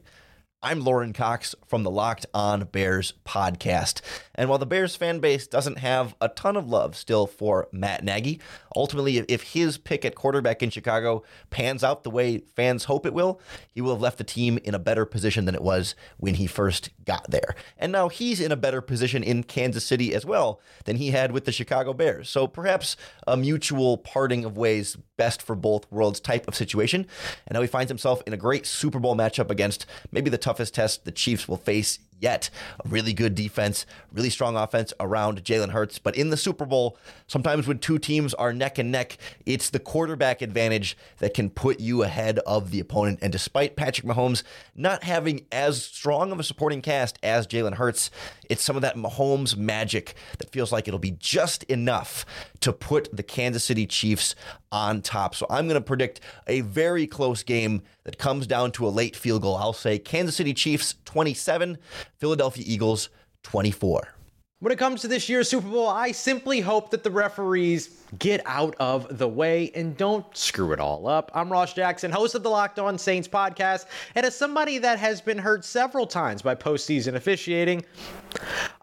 I'm 0.64 0.82
Lauren 0.82 1.12
Cox 1.12 1.56
from 1.66 1.82
the 1.82 1.90
Locked 1.90 2.28
On 2.36 2.66
Bears 2.66 3.16
podcast. 3.26 4.02
And 4.36 4.48
while 4.48 4.60
the 4.60 4.68
Bears 4.68 4.96
fan 4.96 5.20
base 5.20 5.48
doesn't 5.48 5.80
have 5.80 6.14
a 6.22 6.30
ton 6.30 6.56
of 6.56 6.70
love 6.70 6.96
still 6.96 7.26
for 7.26 7.68
Matt 7.72 8.04
Nagy, 8.04 8.40
ultimately, 8.76 9.18
if 9.18 9.42
his 9.42 9.80
pick 9.80 10.06
at 10.06 10.14
quarterback 10.14 10.62
in 10.62 10.70
Chicago 10.70 11.24
pans 11.50 11.84
out 11.84 12.04
the 12.04 12.12
way 12.12 12.44
fans 12.56 12.84
hope 12.84 13.08
it 13.08 13.14
will, 13.16 13.42
he 13.72 13.82
will 13.82 13.94
have 13.94 14.02
left 14.04 14.20
the 14.20 14.24
team 14.24 14.60
in 14.64 14.76
a 14.76 14.80
better 14.80 15.04
position 15.04 15.46
than 15.46 15.56
it 15.56 15.64
was 15.64 15.96
when 16.18 16.36
he 16.36 16.46
first 16.46 16.92
got 17.06 17.32
there. 17.32 17.56
And 17.76 17.92
now 17.92 18.10
he's 18.10 18.40
in 18.40 18.52
a 18.52 18.56
better 18.56 18.82
position 18.82 19.24
in 19.24 19.42
Kansas 19.42 19.84
City 19.84 20.14
as 20.14 20.28
well 20.28 20.62
than 20.86 20.98
he 20.98 21.10
had 21.10 21.32
with 21.32 21.46
the 21.46 21.52
Chicago 21.52 21.92
Bears. 21.92 22.30
So 22.30 22.46
perhaps 22.46 22.96
a 23.26 23.36
mutual 23.36 23.98
parting 23.98 24.46
of 24.46 24.58
ways, 24.58 24.96
best 25.22 25.44
for 25.44 25.56
both 25.56 25.86
worlds 25.92 26.20
type 26.20 26.48
of 26.48 26.56
situation. 26.56 27.06
And 27.46 27.54
now 27.54 27.62
he 27.62 27.68
finds 27.68 27.92
himself 27.92 28.24
in 28.26 28.34
a 28.34 28.38
great 28.38 28.66
Super 28.66 28.98
Bowl 28.98 29.16
matchup 29.16 29.52
against 29.52 29.86
maybe 30.12 30.32
the 30.32 30.38
toughest 30.40 30.74
test 30.74 31.06
the 31.06 31.12
Chiefs 31.12 31.48
will 31.48 31.58
face 31.58 32.00
yet. 32.22 32.50
A 32.86 32.88
really 32.88 33.14
good 33.14 33.36
defense, 33.36 33.86
really 34.14 34.30
strong 34.30 34.56
offense 34.56 34.94
around 35.00 35.44
Jalen 35.44 35.72
Hurts. 35.72 36.00
But 36.00 36.16
in 36.16 36.30
the 36.30 36.38
Super 36.38 36.66
Bowl, 36.66 36.98
sometimes 37.28 37.68
when 37.68 37.80
two 37.80 37.98
teams 37.98 38.34
are 38.36 38.54
neck 38.54 38.78
and 38.78 38.92
neck, 38.92 39.18
it's 39.46 39.70
the 39.70 39.80
quarterback 39.80 40.42
advantage 40.42 40.98
that 41.18 41.34
can 41.34 41.50
put 41.50 41.80
you 41.80 42.04
ahead 42.04 42.40
of 42.40 42.72
the 42.72 42.80
opponent. 42.80 43.20
And 43.22 43.32
despite 43.32 43.76
Patrick 43.76 44.08
Mahomes 44.08 44.44
not 44.76 45.04
having 45.04 45.46
as 45.52 45.84
strong 45.84 46.32
of 46.32 46.40
a 46.40 46.44
supporting 46.44 46.82
cast 46.82 47.18
as 47.24 47.48
Jalen 47.48 47.76
Hurts, 47.76 48.12
it's 48.50 48.64
some 48.64 48.76
of 48.76 48.82
that 48.84 48.96
Mahomes 48.96 49.58
magic 49.58 50.14
that 50.38 50.52
feels 50.52 50.72
like 50.72 50.88
it'll 50.88 51.00
be 51.00 51.18
just 51.20 51.64
enough 51.64 52.26
to 52.62 52.72
put 52.72 53.16
the 53.16 53.24
Kansas 53.24 53.64
City 53.64 53.88
Chiefs 53.88 54.36
on 54.72 55.02
top. 55.02 55.36
So 55.36 55.46
I'm 55.50 55.68
going 55.68 55.80
to 55.80 55.86
predict 55.86 56.22
a 56.48 56.62
very 56.62 57.08
close 57.08 57.44
game 57.44 57.82
that 58.04 58.18
comes 58.18 58.48
down 58.48 58.72
to 58.74 58.88
a 58.88 58.90
late 58.90 59.16
field 59.16 59.42
goal. 59.42 59.56
I'll 59.56 59.74
say 59.74 60.00
Kansas 60.00 60.36
City 60.36 60.54
Chiefs 60.54 60.96
27, 61.06 61.78
Philadelphia 62.18 62.64
Eagles 62.68 63.10
24. 63.44 64.16
When 64.62 64.72
it 64.72 64.78
comes 64.78 65.02
to 65.02 65.08
this 65.08 65.28
year's 65.28 65.50
Super 65.50 65.68
Bowl, 65.68 65.88
I 65.88 66.12
simply 66.12 66.60
hope 66.60 66.92
that 66.92 67.04
the 67.04 67.10
referees 67.10 68.04
get 68.20 68.44
out 68.46 68.76
of 68.80 69.18
the 69.18 69.28
way 69.28 69.72
and 69.74 69.98
don't 69.98 70.24
screw 70.38 70.72
it 70.72 70.80
all 70.80 71.08
up. 71.08 71.32
I'm 71.34 71.52
Ross 71.52 71.74
Jackson, 71.74 72.12
host 72.12 72.36
of 72.36 72.44
the 72.44 72.50
Locked 72.52 72.78
On 72.78 72.96
Saints 73.00 73.28
podcast, 73.28 73.88
and 74.14 74.24
as 74.24 74.36
somebody 74.36 74.78
that 74.78 75.00
has 75.00 75.20
been 75.20 75.40
hurt 75.40 75.66
several 75.66 76.06
times 76.06 76.44
by 76.44 76.54
postseason 76.54 77.16
officiating, 77.16 77.84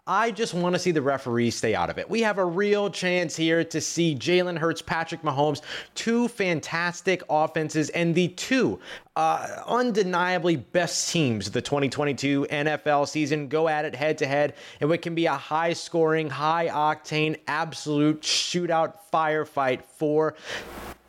I 0.09 0.31
just 0.31 0.55
want 0.55 0.73
to 0.73 0.79
see 0.79 0.89
the 0.89 1.03
referees 1.03 1.55
stay 1.55 1.75
out 1.75 1.91
of 1.91 1.99
it. 1.99 2.09
We 2.09 2.21
have 2.23 2.39
a 2.39 2.45
real 2.45 2.89
chance 2.89 3.35
here 3.35 3.63
to 3.63 3.79
see 3.79 4.15
Jalen 4.15 4.57
Hurts, 4.57 4.81
Patrick 4.81 5.21
Mahomes, 5.21 5.61
two 5.93 6.27
fantastic 6.27 7.21
offenses, 7.29 7.89
and 7.91 8.15
the 8.15 8.29
two 8.29 8.79
uh, 9.15 9.61
undeniably 9.67 10.55
best 10.55 11.11
teams 11.11 11.45
of 11.45 11.53
the 11.53 11.61
2022 11.61 12.47
NFL 12.49 13.07
season 13.07 13.49
go 13.49 13.67
at 13.67 13.85
it 13.85 13.93
head 13.93 14.17
to 14.17 14.25
head 14.25 14.55
and 14.81 14.89
what 14.89 15.03
can 15.03 15.13
be 15.13 15.27
a 15.27 15.33
high 15.33 15.73
scoring, 15.73 16.27
high 16.27 16.69
octane, 16.69 17.37
absolute 17.47 18.21
shootout 18.21 18.95
firefight 19.13 19.83
for 19.83 20.33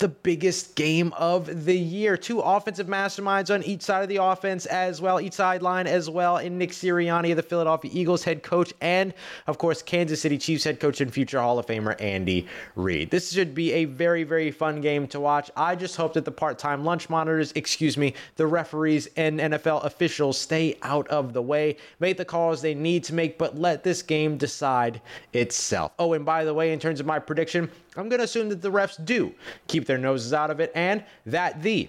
the 0.01 0.09
biggest 0.09 0.75
game 0.75 1.13
of 1.17 1.65
the 1.67 1.77
year. 1.77 2.17
Two 2.17 2.41
offensive 2.41 2.87
masterminds 2.87 3.55
on 3.55 3.63
each 3.63 3.83
side 3.83 4.03
of 4.03 4.09
the 4.09 4.17
offense 4.17 4.67
as 4.67 5.01
well, 5.01 5.21
each 5.21 5.35
sideline 5.35 5.87
as 5.87 6.09
well, 6.09 6.39
in 6.39 6.59
Nick 6.59 6.71
Sirianni, 6.71 7.37
the 7.37 7.43
Philadelphia 7.43 7.91
Eagles 7.95 8.25
head 8.25 8.43
coach, 8.43 8.73
and 8.81 9.15
of 9.47 9.59
course, 9.59 9.83
Kansas 9.83 10.21
City 10.21 10.39
Chiefs 10.39 10.65
head 10.65 10.81
coach 10.81 11.01
and 11.01 11.13
future 11.13 11.41
Hall 11.41 11.59
of 11.59 11.67
Famer 11.67 12.01
Andy 12.01 12.47
Reid. 12.77 13.11
This 13.11 13.31
should 13.31 13.55
be 13.55 13.73
a 13.73 13.85
very, 13.85 14.25
very 14.25 14.51
fun 14.51 14.81
game 14.81 15.07
to 15.09 15.21
watch. 15.21 15.51
I 15.55 15.77
just 15.77 15.97
hope 15.97 16.15
that 16.15 16.25
the 16.25 16.33
part 16.33 16.59
time 16.59 16.85
lunch 16.85 17.11
monitors, 17.11 17.53
excuse 17.55 17.97
me, 17.97 18.15
the 18.37 18.47
referees 18.47 19.09
and 19.17 19.39
NFL 19.39 19.85
officials 19.85 20.39
stay 20.39 20.79
out 20.83 21.07
of 21.09 21.35
the 21.35 21.43
way, 21.43 21.77
make 22.01 22.17
the 22.17 22.25
calls 22.25 22.63
they 22.63 22.75
need 22.75 23.05
to 23.05 23.15
make, 23.15 23.37
but 23.37 23.59
let 23.59 23.85
this 23.85 24.01
game 24.01 24.39
decide 24.39 25.03
itself. 25.35 25.93
Oh, 25.99 26.15
and 26.15 26.25
by 26.25 26.45
the 26.45 26.55
way, 26.55 26.73
in 26.73 26.81
terms 26.81 27.01
of 27.01 27.07
my 27.07 27.19
prediction, 27.19 27.71
I'm 27.97 28.09
going 28.09 28.19
to 28.19 28.25
assume 28.25 28.49
that 28.51 28.63
the 28.63 28.71
refs 28.71 29.05
do 29.05 29.35
keep 29.67 29.85
their 29.91 29.99
noses 29.99 30.33
out 30.33 30.53
of 30.53 30.61
it 30.61 30.71
and 30.77 31.03
that 31.27 31.61
the 31.63 31.89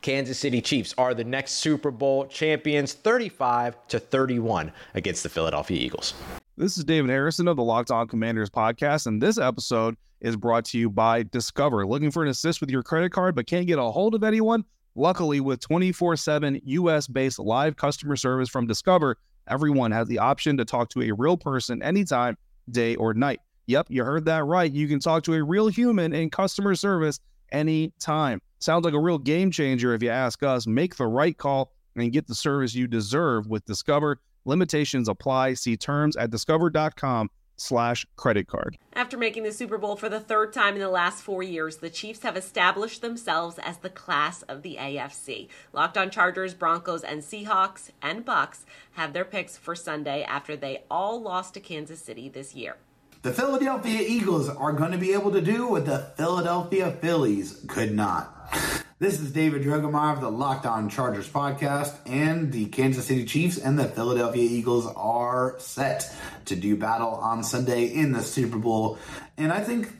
Kansas 0.00 0.38
City 0.38 0.62
Chiefs 0.62 0.94
are 0.96 1.12
the 1.12 1.24
next 1.24 1.52
Super 1.52 1.90
Bowl 1.90 2.26
champions 2.26 2.94
35 2.94 3.76
to 3.88 4.00
31 4.00 4.72
against 4.94 5.22
the 5.24 5.28
Philadelphia 5.28 5.78
Eagles. 5.78 6.14
This 6.56 6.78
is 6.78 6.84
David 6.84 7.10
Harrison 7.10 7.46
of 7.46 7.56
the 7.56 7.62
Locked 7.62 7.90
On 7.90 8.08
Commanders 8.08 8.48
podcast 8.48 9.06
and 9.06 9.22
this 9.22 9.36
episode 9.36 9.94
is 10.22 10.36
brought 10.36 10.64
to 10.64 10.78
you 10.78 10.88
by 10.88 11.22
Discover. 11.24 11.86
Looking 11.86 12.10
for 12.10 12.22
an 12.22 12.30
assist 12.30 12.62
with 12.62 12.70
your 12.70 12.82
credit 12.82 13.12
card 13.12 13.34
but 13.34 13.46
can't 13.46 13.66
get 13.66 13.78
a 13.78 13.82
hold 13.82 14.14
of 14.14 14.24
anyone? 14.24 14.64
Luckily 14.94 15.40
with 15.40 15.60
24/7 15.60 16.62
US-based 16.64 17.38
live 17.38 17.76
customer 17.76 18.16
service 18.16 18.48
from 18.48 18.66
Discover, 18.66 19.18
everyone 19.46 19.90
has 19.90 20.08
the 20.08 20.18
option 20.18 20.56
to 20.56 20.64
talk 20.64 20.88
to 20.90 21.02
a 21.02 21.12
real 21.12 21.36
person 21.36 21.82
anytime, 21.82 22.38
day 22.70 22.96
or 22.96 23.12
night. 23.12 23.40
Yep, 23.68 23.88
you 23.90 24.02
heard 24.02 24.24
that 24.24 24.46
right. 24.46 24.72
You 24.72 24.88
can 24.88 24.98
talk 24.98 25.24
to 25.24 25.34
a 25.34 25.42
real 25.42 25.68
human 25.68 26.14
in 26.14 26.30
customer 26.30 26.74
service 26.74 27.20
anytime. 27.52 28.40
Sounds 28.60 28.82
like 28.82 28.94
a 28.94 28.98
real 28.98 29.18
game 29.18 29.50
changer 29.50 29.92
if 29.92 30.02
you 30.02 30.08
ask 30.08 30.42
us. 30.42 30.66
Make 30.66 30.96
the 30.96 31.06
right 31.06 31.36
call 31.36 31.70
and 31.94 32.10
get 32.10 32.26
the 32.26 32.34
service 32.34 32.74
you 32.74 32.86
deserve 32.86 33.46
with 33.46 33.66
Discover. 33.66 34.20
Limitations 34.46 35.06
apply. 35.06 35.52
See 35.52 35.76
terms 35.76 36.16
at 36.16 36.30
discover.com 36.30 37.28
slash 37.58 38.06
credit 38.16 38.46
card. 38.48 38.78
After 38.94 39.18
making 39.18 39.42
the 39.42 39.52
Super 39.52 39.76
Bowl 39.76 39.96
for 39.96 40.08
the 40.08 40.20
third 40.20 40.54
time 40.54 40.74
in 40.74 40.80
the 40.80 40.88
last 40.88 41.22
four 41.22 41.42
years, 41.42 41.76
the 41.76 41.90
Chiefs 41.90 42.22
have 42.22 42.38
established 42.38 43.02
themselves 43.02 43.58
as 43.58 43.78
the 43.78 43.90
class 43.90 44.40
of 44.42 44.62
the 44.62 44.76
AFC. 44.80 45.48
Locked 45.74 45.98
on 45.98 46.08
Chargers, 46.08 46.54
Broncos, 46.54 47.04
and 47.04 47.20
Seahawks 47.20 47.90
and 48.00 48.24
Bucks 48.24 48.64
have 48.92 49.12
their 49.12 49.26
picks 49.26 49.58
for 49.58 49.74
Sunday 49.74 50.22
after 50.22 50.56
they 50.56 50.84
all 50.90 51.20
lost 51.20 51.52
to 51.52 51.60
Kansas 51.60 52.00
City 52.00 52.30
this 52.30 52.54
year. 52.54 52.76
The 53.20 53.32
Philadelphia 53.32 54.00
Eagles 54.06 54.48
are 54.48 54.72
going 54.72 54.92
to 54.92 54.98
be 54.98 55.12
able 55.12 55.32
to 55.32 55.40
do 55.40 55.66
what 55.66 55.86
the 55.86 55.98
Philadelphia 56.16 56.92
Phillies 56.92 57.64
could 57.66 57.92
not. 57.92 58.34
This 59.00 59.20
is 59.20 59.30
David 59.30 59.62
Drogemeyer 59.62 60.14
of 60.14 60.20
the 60.20 60.28
Locked 60.28 60.66
On 60.66 60.88
Chargers 60.88 61.28
podcast, 61.28 61.94
and 62.04 62.50
the 62.50 62.66
Kansas 62.66 63.06
City 63.06 63.24
Chiefs 63.24 63.56
and 63.56 63.78
the 63.78 63.84
Philadelphia 63.84 64.42
Eagles 64.42 64.92
are 64.96 65.54
set 65.60 66.12
to 66.46 66.56
do 66.56 66.74
battle 66.74 67.10
on 67.10 67.44
Sunday 67.44 67.84
in 67.94 68.10
the 68.10 68.22
Super 68.22 68.58
Bowl. 68.58 68.98
And 69.36 69.52
I 69.52 69.60
think 69.60 69.92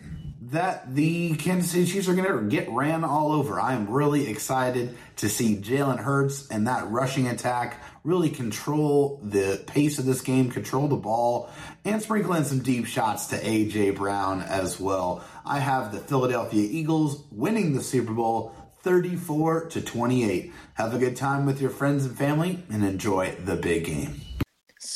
that 0.51 0.97
the 0.97 1.37
Kansas 1.37 1.71
City 1.71 1.87
Chiefs 1.87 2.09
are 2.09 2.15
going 2.17 2.27
to 2.27 2.49
get 2.49 2.69
ran 2.71 3.05
all 3.05 3.31
over. 3.31 3.61
I 3.61 3.75
am 3.75 3.89
really 3.89 4.29
excited 4.29 4.97
to 5.19 5.29
see 5.29 5.57
Jalen 5.57 5.99
Hurts 5.99 6.49
and 6.49 6.67
that 6.67 6.91
rushing 6.91 7.29
attack 7.29 7.81
really 8.05 8.31
control 8.31 9.21
the 9.23 9.63
pace 9.67 9.99
of 9.99 10.05
this 10.05 10.21
game, 10.21 10.51
control 10.51 10.89
the 10.89 10.97
ball, 10.97 11.51
and 11.85 12.01
sprinkle 12.01 12.35
in 12.35 12.45
some 12.45 12.61
deep 12.61 12.87
shots 12.87 13.27
to 13.27 13.49
A.J. 13.49 13.91
Brown 13.91 14.43
as 14.43 14.79
well. 14.79 15.25
I 15.45 15.59
have 15.59 15.93
the 15.93 15.99
Philadelphia 15.99 16.67
Eagles 16.71 17.23
winning 17.31 17.75
the 17.75 17.83
Super 17.83 18.13
Bowl 18.13 18.55
34 18.83 19.67
to 19.71 19.81
28. 19.81 20.53
Have 20.75 20.95
a 20.95 20.99
good 20.99 21.17
time 21.17 21.47
with 21.47 21.61
your 21.61 21.71
friends 21.71 22.05
and 22.05 22.17
family 22.17 22.63
and 22.71 22.85
enjoy 22.85 23.35
the 23.45 23.57
big 23.57 23.85
game. 23.85 24.21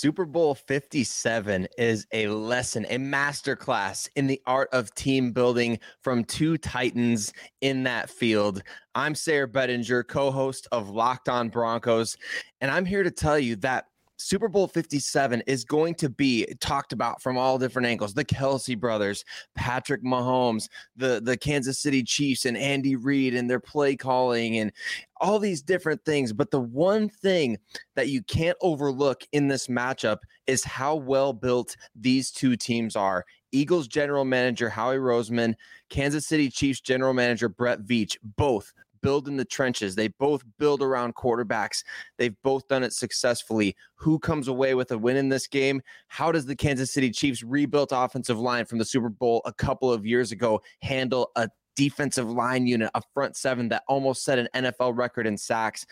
Super 0.02 0.25
Bowl 0.25 0.56
57 0.56 1.68
is 1.78 2.09
a 2.11 2.26
lesson, 2.26 2.85
a 2.90 2.97
masterclass 2.99 4.09
in 4.16 4.26
the 4.26 4.42
art 4.47 4.68
of 4.73 4.92
team 4.97 5.30
building 5.30 5.78
from 6.02 6.25
two 6.25 6.59
Titans 6.59 7.32
in 7.61 7.85
that 7.85 8.11
field. 8.11 8.64
I'm 8.97 9.14
Sayre 9.14 9.47
Bedinger, 9.47 10.04
co 10.04 10.32
host 10.32 10.66
of 10.73 10.90
Locked 10.90 11.28
On 11.28 11.49
Broncos, 11.50 12.16
and 12.61 12.68
I'm 12.68 12.85
here 12.85 13.04
to 13.04 13.12
tell 13.12 13.38
you 13.38 13.54
that 13.56 13.91
Super 14.16 14.49
Bowl 14.49 14.69
57 14.69 15.42
is 15.47 15.64
going 15.64 15.95
to 15.97 16.09
be 16.09 16.47
talked 16.61 16.92
about 16.92 17.21
from 17.21 17.37
all 17.37 17.59
different 17.59 17.87
angles. 17.87 18.14
The 18.14 18.25
Kelce 18.25 18.78
brothers, 18.78 19.25
Patrick 19.54 20.04
Mahomes, 20.04 20.69
the, 20.97 21.21
the 21.23 21.37
Kansas 21.37 21.78
City 21.78 22.02
Chiefs, 22.02 22.45
and 22.45 22.57
Andy 22.57 22.97
Reid 22.97 23.35
and 23.35 23.50
their 23.50 23.61
play 23.61 23.97
calling 23.97 24.59
and 24.59 24.73
all 25.21 25.38
these 25.38 25.62
different 25.62 26.04
things. 26.04 26.33
But 26.33 26.50
the 26.50 26.61
one 26.61 27.09
thing 27.09 27.59
that 27.97 28.09
you 28.09 28.23
can't 28.23 28.57
overlook 28.61 29.25
in 29.33 29.49
this 29.49 29.66
matchup 29.66 30.19
is 30.47 30.64
how 30.64 30.97
well 30.97 31.33
built 31.33 31.76
these 31.95 32.31
two 32.31 32.57
teams 32.57 32.97
are. 32.97 33.25
Eagles 33.52 33.87
general 33.87 34.25
manager 34.25 34.69
Howie 34.69 34.97
Roseman, 34.97 35.54
Kansas 35.90 36.26
City 36.26 36.49
Chiefs 36.49 36.81
general 36.81 37.12
manager 37.12 37.49
Brett 37.49 37.81
Veach, 37.83 38.16
both 38.37 38.73
build 39.02 39.28
in 39.28 39.37
the 39.37 39.44
trenches. 39.44 39.94
They 39.94 40.09
both 40.09 40.42
build 40.59 40.82
around 40.82 41.14
quarterbacks. 41.14 41.85
They've 42.18 42.37
both 42.42 42.66
done 42.68 42.82
it 42.82 42.92
successfully. 42.92 43.76
Who 43.97 44.18
comes 44.18 44.49
away 44.49 44.75
with 44.75 44.90
a 44.92 44.99
win 44.99 45.16
in 45.16 45.28
this 45.28 45.47
game? 45.47 45.82
How 46.09 46.32
does 46.32 46.47
the 46.47 46.56
Kansas 46.56 46.92
City 46.92 47.11
Chiefs 47.11 47.42
rebuilt 47.42 47.90
offensive 47.92 48.38
line 48.38 48.64
from 48.64 48.78
the 48.78 48.85
Super 48.85 49.09
Bowl 49.09 49.42
a 49.44 49.52
couple 49.52 49.92
of 49.92 50.06
years 50.06 50.32
ago 50.32 50.62
handle 50.80 51.30
a 51.37 51.49
defensive 51.76 52.30
line 52.30 52.66
unit, 52.66 52.90
a 52.94 53.02
front 53.14 53.37
seven 53.37 53.68
that 53.68 53.82
almost 53.88 54.25
set 54.25 54.38
an 54.38 54.49
NFL 54.54 54.97
record 54.97 55.26
in 55.26 55.37
sacks? 55.37 55.87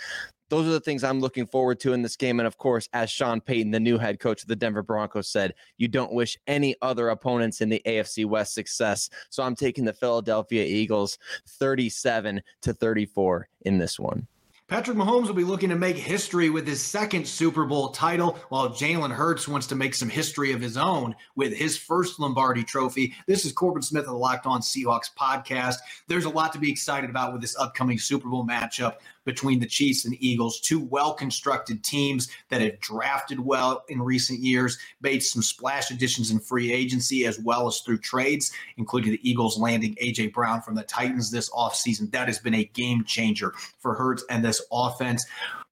Those 0.51 0.67
are 0.67 0.73
the 0.73 0.81
things 0.81 1.03
I'm 1.03 1.21
looking 1.21 1.47
forward 1.47 1.81
to 1.81 1.93
in 1.93 2.03
this 2.03 2.17
game. 2.17 2.41
And 2.41 2.47
of 2.47 2.59
course, 2.59 2.89
as 2.93 3.11
Sean 3.11 3.41
Payton, 3.41 3.71
the 3.71 3.81
new 3.81 3.97
head 3.97 4.21
coach 4.21 4.43
of 4.43 4.49
the 4.49 4.57
Denver 4.57 4.83
Broncos, 4.83 5.29
said, 5.29 5.55
you 5.79 5.89
don't 5.89 6.13
wish 6.13 6.37
any 6.47 6.77
other 6.83 7.09
opponents 7.09 7.61
in 7.61 7.69
the 7.69 7.81
AFC 7.87 8.27
West 8.27 8.53
success. 8.53 9.09
So 9.31 9.43
I'm 9.43 9.55
taking 9.55 9.85
the 9.85 9.93
Philadelphia 9.93 10.65
Eagles 10.65 11.19
37 11.49 12.43
to 12.63 12.75
34 12.75 13.49
in 13.63 13.79
this 13.79 13.99
one. 13.99 14.27
Patrick 14.71 14.97
Mahomes 14.97 15.27
will 15.27 15.35
be 15.35 15.43
looking 15.43 15.71
to 15.71 15.75
make 15.75 15.97
history 15.97 16.49
with 16.49 16.65
his 16.65 16.81
second 16.81 17.27
Super 17.27 17.65
Bowl 17.65 17.89
title, 17.89 18.39
while 18.51 18.69
Jalen 18.69 19.11
Hurts 19.11 19.49
wants 19.49 19.67
to 19.67 19.75
make 19.75 19.97
some 19.97 20.09
history 20.09 20.53
of 20.53 20.61
his 20.61 20.77
own 20.77 21.17
with 21.35 21.53
his 21.53 21.77
first 21.77 22.21
Lombardi 22.21 22.63
trophy. 22.63 23.13
This 23.27 23.45
is 23.45 23.51
Corbin 23.51 23.83
Smith 23.83 24.05
of 24.05 24.11
the 24.11 24.17
Locked 24.17 24.47
On 24.47 24.61
Seahawks 24.61 25.13
podcast. 25.19 25.79
There's 26.07 26.25
a 26.25 26.31
lot 26.31 26.53
to 26.53 26.61
be 26.61 26.71
excited 26.71 27.11
about 27.11 27.33
with 27.33 27.43
this 27.43 27.59
upcoming 27.59 27.99
Super 27.99 28.29
Bowl 28.29 28.47
matchup 28.47 28.99
between 29.31 29.61
the 29.61 29.67
Chiefs 29.67 30.05
and 30.05 30.17
Eagles, 30.19 30.61
two 30.61 30.81
well 30.81 31.15
constructed 31.15 31.85
teams 31.85 32.29
that 32.49 32.61
have 32.61 32.81
drafted 32.81 33.39
well 33.39 33.85
in 33.89 34.03
recent 34.03 34.41
years, 34.41 34.77
made 35.01 35.23
some 35.23 35.41
splash 35.41 35.93
additions 35.93 36.33
in 36.33 36.41
free 36.41 36.73
agency 36.73 37.27
as 37.27 37.39
well 37.39 37.69
as 37.69 37.81
through 37.81 37.99
trades, 37.99 38.51
including 38.77 39.13
the 39.13 39.31
Eagles 39.31 39.57
landing 39.57 39.95
A.J. 40.01 40.29
Brown 40.29 40.63
from 40.63 40.75
the 40.75 40.83
Titans 40.83 41.31
this 41.31 41.49
offseason. 41.51 42.11
That 42.11 42.27
has 42.27 42.41
been 42.41 42.55
a 42.55 42.65
game 42.65 43.05
changer 43.05 43.55
for 43.79 43.95
Hurts 43.95 44.25
and 44.29 44.45
this 44.45 44.61
offense. 44.73 45.25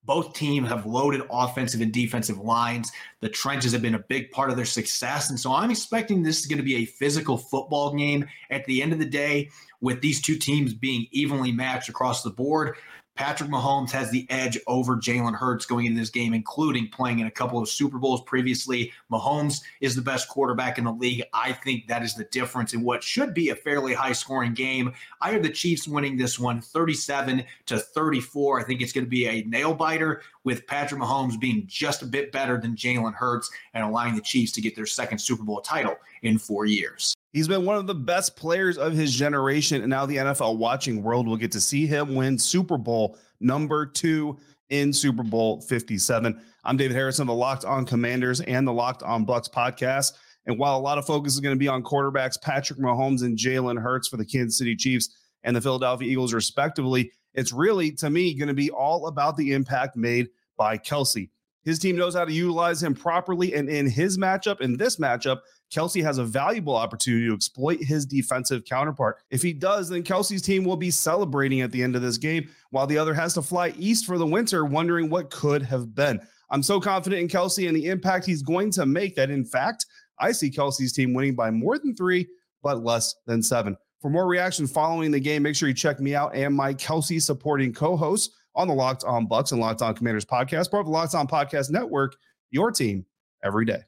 Both 0.04 0.34
teams 0.34 0.68
have 0.68 0.86
loaded 0.86 1.22
offensive 1.28 1.80
and 1.80 1.92
defensive 1.92 2.38
lines. 2.38 2.90
The 3.20 3.28
trenches 3.28 3.72
have 3.72 3.82
been 3.82 3.96
a 3.96 3.98
big 3.98 4.30
part 4.30 4.50
of 4.50 4.56
their 4.56 4.64
success. 4.64 5.28
And 5.28 5.38
so 5.38 5.52
I'm 5.52 5.70
expecting 5.70 6.22
this 6.22 6.38
is 6.38 6.46
going 6.46 6.58
to 6.58 6.64
be 6.64 6.76
a 6.76 6.86
physical 6.86 7.36
football 7.36 7.92
game 7.92 8.26
at 8.50 8.64
the 8.64 8.82
end 8.82 8.94
of 8.94 9.00
the 9.00 9.04
day, 9.04 9.50
with 9.80 10.00
these 10.00 10.22
two 10.22 10.36
teams 10.36 10.72
being 10.72 11.08
evenly 11.10 11.52
matched 11.52 11.88
across 11.88 12.22
the 12.22 12.30
board. 12.30 12.76
Patrick 13.18 13.50
Mahomes 13.50 13.90
has 13.90 14.12
the 14.12 14.25
edge 14.30 14.60
over 14.68 14.96
Jalen 14.96 15.34
Hurts 15.34 15.66
going 15.66 15.87
into 15.87 15.98
this 15.98 16.08
game, 16.08 16.34
including 16.34 16.88
playing 16.88 17.18
in 17.18 17.26
a 17.26 17.32
couple 17.32 17.58
of 17.58 17.68
Super 17.68 17.98
Bowls 17.98 18.22
previously. 18.22 18.92
Mahomes 19.10 19.60
is 19.80 19.96
the 19.96 20.02
best 20.02 20.28
quarterback 20.28 20.78
in 20.78 20.84
the 20.84 20.92
league. 20.92 21.25
I 21.34 21.52
think 21.52 21.88
that 21.88 22.04
is 22.04 22.14
the 22.14 22.26
difference 22.26 22.75
in 22.75 22.82
what 22.84 23.02
should 23.02 23.34
be 23.34 23.48
a 23.48 23.56
fairly 23.56 23.92
high 23.92 24.12
scoring 24.12 24.54
game. 24.54 24.92
I 25.20 25.32
have 25.32 25.42
the 25.42 25.50
Chiefs 25.50 25.88
winning 25.88 26.16
this 26.16 26.38
one 26.38 26.60
37 26.60 27.42
to 27.66 27.78
34. 27.80 28.60
I 28.60 28.62
think 28.62 28.80
it's 28.80 28.92
going 28.92 29.04
to 29.04 29.10
be 29.10 29.26
a 29.26 29.42
nail 29.42 29.75
biter 29.75 30.22
with 30.44 30.68
Patrick 30.68 31.00
Mahomes 31.00 31.40
being 31.40 31.64
just 31.66 32.02
a 32.02 32.06
bit 32.06 32.30
better 32.30 32.56
than 32.60 32.76
Jalen 32.76 33.14
Hurts 33.14 33.50
and 33.75 33.82
allowing 33.82 34.14
the 34.14 34.22
Chiefs 34.22 34.52
to 34.52 34.60
get 34.60 34.76
their 34.76 34.87
second 34.87 35.18
Super 35.18 35.42
Bowl 35.42 35.60
title 35.60 35.96
in 36.22 36.38
four 36.38 36.66
years. 36.66 37.16
He's 37.32 37.49
been 37.49 37.66
one 37.66 37.76
of 37.76 37.87
the 37.87 37.94
best 37.94 38.37
players 38.37 38.78
of 38.78 38.94
his 38.94 39.14
generation, 39.14 39.82
and 39.82 39.90
now 39.90 40.06
the 40.06 40.16
NFL 40.16 40.56
watching 40.56 41.02
world 41.02 41.28
will 41.28 41.37
get 41.37 41.52
to 41.52 41.61
see 41.61 41.87
him 41.87 42.14
win 42.14 42.38
Super 42.38 42.78
Bowl 42.78 43.18
number 43.38 43.84
two 43.84 44.38
in 44.71 44.95
Super 44.95 45.23
Bowl 45.23 45.60
57. 45.60 46.41
I'm 46.64 46.76
David 46.78 46.95
Harrison, 46.95 47.26
the 47.26 47.34
Locked 47.34 47.67
On 47.67 47.84
Commanders 47.84 48.41
and 48.41 48.67
the 48.67 48.73
Locked 48.73 49.02
On 49.02 49.26
Bucks 49.26 49.49
podcast. 49.49 50.14
And 50.47 50.58
while 50.58 50.78
a 50.78 50.80
lot 50.80 50.97
of 50.97 51.06
focus 51.06 51.34
is 51.34 51.41
going 51.41 51.54
to 51.54 51.58
be 51.58 51.69
on 51.69 51.82
quarterbacks 51.82 52.41
Patrick 52.41 52.78
Mahomes 52.78 53.23
and 53.23 53.36
Jalen 53.36 53.80
Hurts 53.80 54.08
for 54.08 54.17
the 54.17 54.25
Kansas 54.25 54.56
City 54.56 54.75
Chiefs 54.75 55.14
and 55.45 55.54
the 55.54 55.60
Philadelphia 55.60 56.10
Eagles, 56.10 56.32
respectively, 56.32 57.12
it's 57.34 57.52
really, 57.52 57.93
to 57.93 58.08
me, 58.08 58.34
going 58.34 58.49
to 58.49 58.54
be 58.54 58.71
all 58.71 59.06
about 59.06 59.36
the 59.36 59.52
impact 59.52 59.97
made 59.97 60.28
by 60.56 60.78
Kelce. 60.78 61.28
His 61.69 61.78
team 61.78 61.97
knows 61.97 62.15
how 62.15 62.25
to 62.25 62.33
utilize 62.33 62.83
him 62.83 62.95
properly. 62.95 63.52
And 63.52 63.69
in 63.69 63.87
his 63.91 64.17
matchup, 64.17 64.63
in 64.63 64.78
this 64.78 64.97
matchup, 64.97 65.41
Kelce 65.71 66.02
has 66.02 66.17
a 66.17 66.25
valuable 66.25 66.75
opportunity 66.75 67.26
to 67.28 67.35
exploit 67.35 67.83
his 67.83 68.07
defensive 68.07 68.65
counterpart. 68.65 69.19
If 69.28 69.43
he 69.43 69.52
does, 69.52 69.91
then 69.91 70.02
Kelce's 70.02 70.41
team 70.41 70.65
will 70.65 70.78
be 70.78 70.91
celebrating 70.91 71.61
at 71.61 71.71
the 71.71 71.83
end 71.83 71.95
of 71.95 72.00
this 72.00 72.17
game, 72.17 72.49
while 72.71 72.87
the 72.87 72.97
other 72.97 73.13
has 73.13 73.35
to 73.35 73.43
fly 73.43 73.75
east 73.76 74.07
for 74.07 74.17
the 74.17 74.26
winter, 74.26 74.65
wondering 74.65 75.11
what 75.11 75.28
could 75.28 75.61
have 75.61 75.95
been. 75.95 76.26
I'm 76.49 76.63
so 76.63 76.81
confident 76.81 77.21
in 77.21 77.28
Kelce 77.28 77.69
and 77.69 77.76
the 77.76 77.89
impact 77.89 78.25
he's 78.25 78.41
going 78.41 78.71
to 78.71 78.87
make 78.87 79.15
that, 79.17 79.28
in 79.28 79.45
fact, 79.45 79.85
I 80.19 80.33
see 80.33 80.50
Kelce's 80.50 80.95
team 80.95 81.13
winning 81.13 81.35
by 81.35 81.50
more 81.50 81.78
than 81.78 81.95
three, 81.95 82.28
but 82.63 82.83
less 82.83 83.15
than 83.26 83.43
seven. 83.43 83.76
For 84.00 84.09
more 84.09 84.26
reaction 84.26 84.67
following 84.67 85.11
the 85.11 85.21
game, 85.21 85.43
make 85.43 85.54
sure 85.54 85.69
you 85.69 85.75
check 85.75 86.00
me 86.00 86.15
out 86.15 86.35
and 86.35 86.54
my 86.54 86.73
Kelce 86.73 87.21
supporting 87.21 87.75
co 87.75 87.95
hosts 87.95 88.35
on 88.54 88.69
the 88.69 88.75
Locked 88.75 89.04
On 89.04 89.26
Bucks 89.26 89.52
and 89.52 89.61
Locked 89.61 89.82
On 89.82 89.95
Commanders 89.95 90.25
podcast, 90.25 90.71
part 90.71 90.80
of 90.80 90.87
the 90.87 90.93
Locked 90.93 91.15
On 91.15 91.26
Podcast 91.26 91.71
Network, 91.71 92.17
your 92.50 92.71
team 92.71 93.06
every 93.43 93.65
day. 93.65 93.82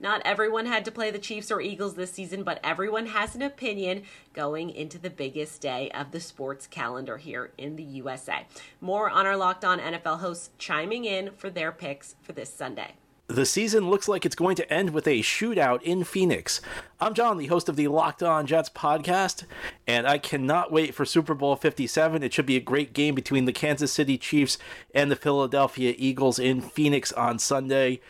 Not 0.00 0.22
everyone 0.24 0.66
had 0.66 0.84
to 0.86 0.90
play 0.90 1.10
the 1.10 1.18
Chiefs 1.18 1.50
or 1.50 1.60
Eagles 1.60 1.94
this 1.94 2.12
season, 2.12 2.42
but 2.42 2.60
everyone 2.64 3.06
has 3.06 3.34
an 3.34 3.42
opinion 3.42 4.02
going 4.32 4.70
into 4.70 4.98
the 4.98 5.08
biggest 5.08 5.60
day 5.60 5.90
of 5.92 6.10
the 6.10 6.20
sports 6.20 6.66
calendar 6.66 7.16
here 7.16 7.52
in 7.56 7.76
the 7.76 7.82
USA. 7.82 8.46
More 8.80 9.08
on 9.08 9.24
our 9.24 9.36
Locked 9.36 9.64
On 9.64 9.78
NFL 9.78 10.18
hosts 10.18 10.50
chiming 10.58 11.04
in 11.04 11.30
for 11.36 11.48
their 11.48 11.72
picks 11.72 12.16
for 12.22 12.32
this 12.32 12.52
Sunday. 12.52 12.94
The 13.26 13.46
season 13.46 13.88
looks 13.88 14.06
like 14.06 14.26
it's 14.26 14.36
going 14.36 14.54
to 14.56 14.70
end 14.70 14.90
with 14.90 15.06
a 15.06 15.20
shootout 15.20 15.80
in 15.80 16.04
Phoenix. 16.04 16.60
I'm 17.00 17.14
John, 17.14 17.38
the 17.38 17.46
host 17.46 17.70
of 17.70 17.76
the 17.76 17.88
Locked 17.88 18.22
On 18.22 18.46
Jets 18.46 18.68
podcast, 18.68 19.44
and 19.86 20.06
I 20.06 20.18
cannot 20.18 20.70
wait 20.70 20.94
for 20.94 21.06
Super 21.06 21.32
Bowl 21.32 21.56
57. 21.56 22.22
It 22.22 22.34
should 22.34 22.44
be 22.44 22.56
a 22.56 22.60
great 22.60 22.92
game 22.92 23.14
between 23.14 23.46
the 23.46 23.52
Kansas 23.52 23.90
City 23.90 24.18
Chiefs 24.18 24.58
and 24.94 25.10
the 25.10 25.16
Philadelphia 25.16 25.94
Eagles 25.96 26.38
in 26.38 26.60
Phoenix 26.60 27.12
on 27.12 27.38
Sunday 27.38 28.02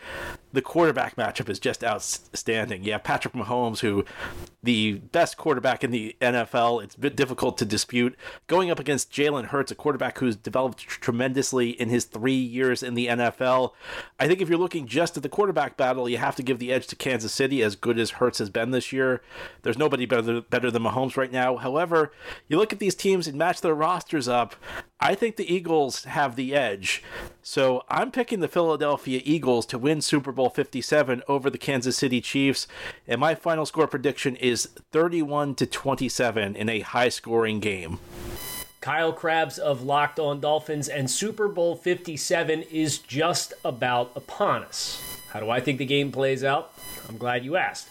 the 0.55 0.61
quarterback 0.61 1.15
matchup 1.15 1.49
is 1.49 1.59
just 1.59 1.83
outstanding. 1.83 2.83
Yeah, 2.83 2.97
Patrick 2.97 3.33
Mahomes, 3.33 3.79
who 3.79 4.05
the 4.63 4.93
best 4.93 5.37
quarterback 5.37 5.83
in 5.83 5.91
the 5.91 6.15
NFL, 6.21 6.83
it's 6.83 6.95
a 6.95 6.99
bit 6.99 7.15
difficult 7.15 7.57
to 7.59 7.65
dispute. 7.65 8.15
Going 8.47 8.71
up 8.71 8.79
against 8.79 9.11
Jalen 9.11 9.47
Hurts, 9.47 9.71
a 9.71 9.75
quarterback 9.75 10.17
who's 10.17 10.35
developed 10.35 10.79
tremendously 10.87 11.69
in 11.69 11.89
his 11.89 12.05
three 12.05 12.33
years 12.33 12.81
in 12.81 12.95
the 12.95 13.07
NFL. 13.07 13.73
I 14.19 14.27
think 14.27 14.41
if 14.41 14.49
you're 14.49 14.57
looking 14.57 14.87
just 14.87 15.17
at 15.17 15.23
the 15.23 15.29
quarterback 15.29 15.77
battle, 15.77 16.09
you 16.09 16.17
have 16.17 16.35
to 16.37 16.43
give 16.43 16.57
the 16.57 16.71
edge 16.71 16.87
to 16.87 16.95
Kansas 16.95 17.33
City, 17.33 17.61
as 17.61 17.75
good 17.75 17.99
as 17.99 18.11
Hurts 18.11 18.39
has 18.39 18.49
been 18.49 18.71
this 18.71 18.91
year. 18.91 19.21
There's 19.61 19.77
nobody 19.77 20.05
better, 20.05 20.41
better 20.41 20.71
than 20.71 20.83
Mahomes 20.83 21.17
right 21.17 21.31
now. 21.31 21.57
However, 21.57 22.11
you 22.47 22.57
look 22.57 22.73
at 22.73 22.79
these 22.79 22.95
teams 22.95 23.27
and 23.27 23.37
match 23.37 23.61
their 23.61 23.75
rosters 23.75 24.27
up. 24.27 24.55
I 24.99 25.13
think 25.13 25.35
the 25.35 25.53
Eagles 25.53 26.05
have 26.05 26.35
the 26.35 26.55
edge. 26.55 27.03
So 27.43 27.83
I'm 27.89 28.09
picking 28.11 28.39
the 28.39 28.47
Philadelphia 28.47 29.21
Eagles 29.23 29.65
to 29.67 29.77
win 29.77 30.01
Super 30.01 30.31
Bowl 30.31 30.44
57 30.49 31.23
over 31.27 31.49
the 31.49 31.57
Kansas 31.57 31.97
City 31.97 32.21
Chiefs. 32.21 32.67
And 33.07 33.19
my 33.19 33.35
final 33.35 33.65
score 33.65 33.87
prediction 33.87 34.35
is 34.35 34.67
31 34.91 35.55
to 35.55 35.65
27 35.65 36.55
in 36.55 36.69
a 36.69 36.79
high 36.81 37.09
scoring 37.09 37.59
game. 37.59 37.99
Kyle 38.81 39.13
Crabbs 39.13 39.57
of 39.57 39.81
Locked 39.81 40.19
On 40.19 40.39
Dolphins 40.39 40.87
and 40.87 41.09
Super 41.09 41.47
Bowl 41.47 41.75
57 41.75 42.61
is 42.63 42.99
just 42.99 43.53
about 43.63 44.11
upon 44.15 44.63
us. 44.63 45.01
How 45.31 45.39
do 45.39 45.49
I 45.49 45.59
think 45.59 45.79
the 45.79 45.85
game 45.85 46.11
plays 46.11 46.43
out? 46.43 46.71
I'm 47.09 47.17
glad 47.17 47.43
you 47.43 47.55
asked. 47.55 47.89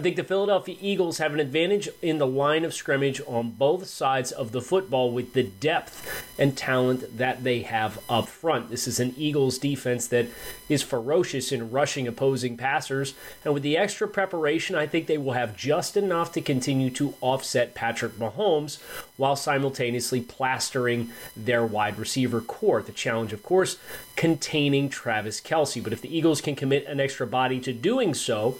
I 0.00 0.02
think 0.02 0.16
the 0.16 0.24
Philadelphia 0.24 0.78
Eagles 0.80 1.18
have 1.18 1.34
an 1.34 1.40
advantage 1.40 1.86
in 2.00 2.16
the 2.16 2.26
line 2.26 2.64
of 2.64 2.72
scrimmage 2.72 3.20
on 3.26 3.50
both 3.50 3.86
sides 3.86 4.32
of 4.32 4.50
the 4.50 4.62
football 4.62 5.12
with 5.12 5.34
the 5.34 5.42
depth 5.42 6.24
and 6.38 6.56
talent 6.56 7.18
that 7.18 7.44
they 7.44 7.60
have 7.60 8.00
up 8.08 8.26
front. 8.26 8.70
This 8.70 8.88
is 8.88 8.98
an 8.98 9.12
Eagles 9.18 9.58
defense 9.58 10.06
that 10.06 10.28
is 10.70 10.82
ferocious 10.82 11.52
in 11.52 11.70
rushing 11.70 12.08
opposing 12.08 12.56
passers, 12.56 13.12
and 13.44 13.52
with 13.52 13.62
the 13.62 13.76
extra 13.76 14.08
preparation, 14.08 14.74
I 14.74 14.86
think 14.86 15.06
they 15.06 15.18
will 15.18 15.34
have 15.34 15.54
just 15.54 15.98
enough 15.98 16.32
to 16.32 16.40
continue 16.40 16.88
to 16.92 17.12
offset 17.20 17.74
Patrick 17.74 18.12
Mahomes 18.12 18.80
while 19.18 19.36
simultaneously 19.36 20.22
plastering 20.22 21.10
their 21.36 21.66
wide 21.66 21.98
receiver 21.98 22.40
core. 22.40 22.80
The 22.80 22.92
challenge, 22.92 23.34
of 23.34 23.42
course, 23.42 23.76
containing 24.16 24.88
Travis 24.88 25.42
Kelce. 25.42 25.84
But 25.84 25.92
if 25.92 26.00
the 26.00 26.16
Eagles 26.16 26.40
can 26.40 26.56
commit 26.56 26.86
an 26.86 27.00
extra 27.00 27.26
body 27.26 27.60
to 27.60 27.74
doing 27.74 28.14
so, 28.14 28.56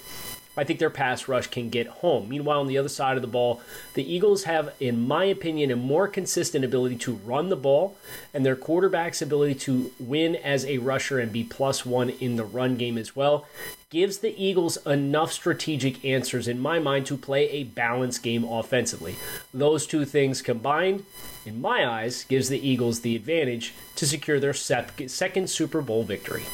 I 0.57 0.65
think 0.65 0.79
their 0.79 0.91
pass 0.91 1.29
rush 1.29 1.47
can 1.47 1.71
get 1.71 1.87
home. 1.87 2.29
Meanwhile, 2.29 2.61
on 2.61 2.67
the 2.67 2.79
other 2.79 2.89
side 2.89 3.17
of 3.17 3.23
the 3.23 3.29
ball, 3.29 3.61
the 3.95 4.13
Eagles 4.15 4.45
have, 4.45 4.75
in 4.81 5.07
my 5.07 5.25
opinion, 5.25 5.71
a 5.71 5.77
more 5.77 6.09
consistent 6.09 6.65
ability 6.65 6.97
to 6.97 7.15
run 7.15 7.49
the 7.49 7.57
ball, 7.57 7.97
and 8.35 8.45
their 8.45 8.57
quarterback's 8.57 9.23
ability 9.23 9.55
to 9.55 9.93
win 9.99 10.37
as 10.37 10.65
a 10.67 10.79
rusher 10.79 11.19
and 11.19 11.33
be 11.33 11.45
plus 11.45 11.87
one 11.87 12.11
in 12.11 12.37
the 12.37 12.45
run 12.45 12.77
game 12.77 12.99
as 12.99 13.15
well 13.15 13.47
gives 13.91 14.19
the 14.19 14.41
Eagles 14.41 14.77
enough 14.87 15.33
strategic 15.33 16.05
answers, 16.05 16.47
in 16.47 16.61
my 16.61 16.79
mind, 16.79 17.05
to 17.05 17.17
play 17.17 17.51
a 17.51 17.65
balanced 17.65 18.23
game 18.23 18.45
offensively. 18.45 19.17
Those 19.53 19.85
two 19.85 20.05
things 20.05 20.43
combined, 20.43 21.05
in 21.45 21.61
my 21.61 21.85
eyes, 21.85 22.23
gives 22.23 22.49
the 22.49 22.65
Eagles 22.67 23.01
the 23.01 23.17
advantage 23.17 23.75
to 23.97 24.07
secure 24.07 24.39
their 24.39 24.55
second 24.55 25.51
Super 25.51 25.83
Bowl 25.83 26.05
victory. 26.05 26.45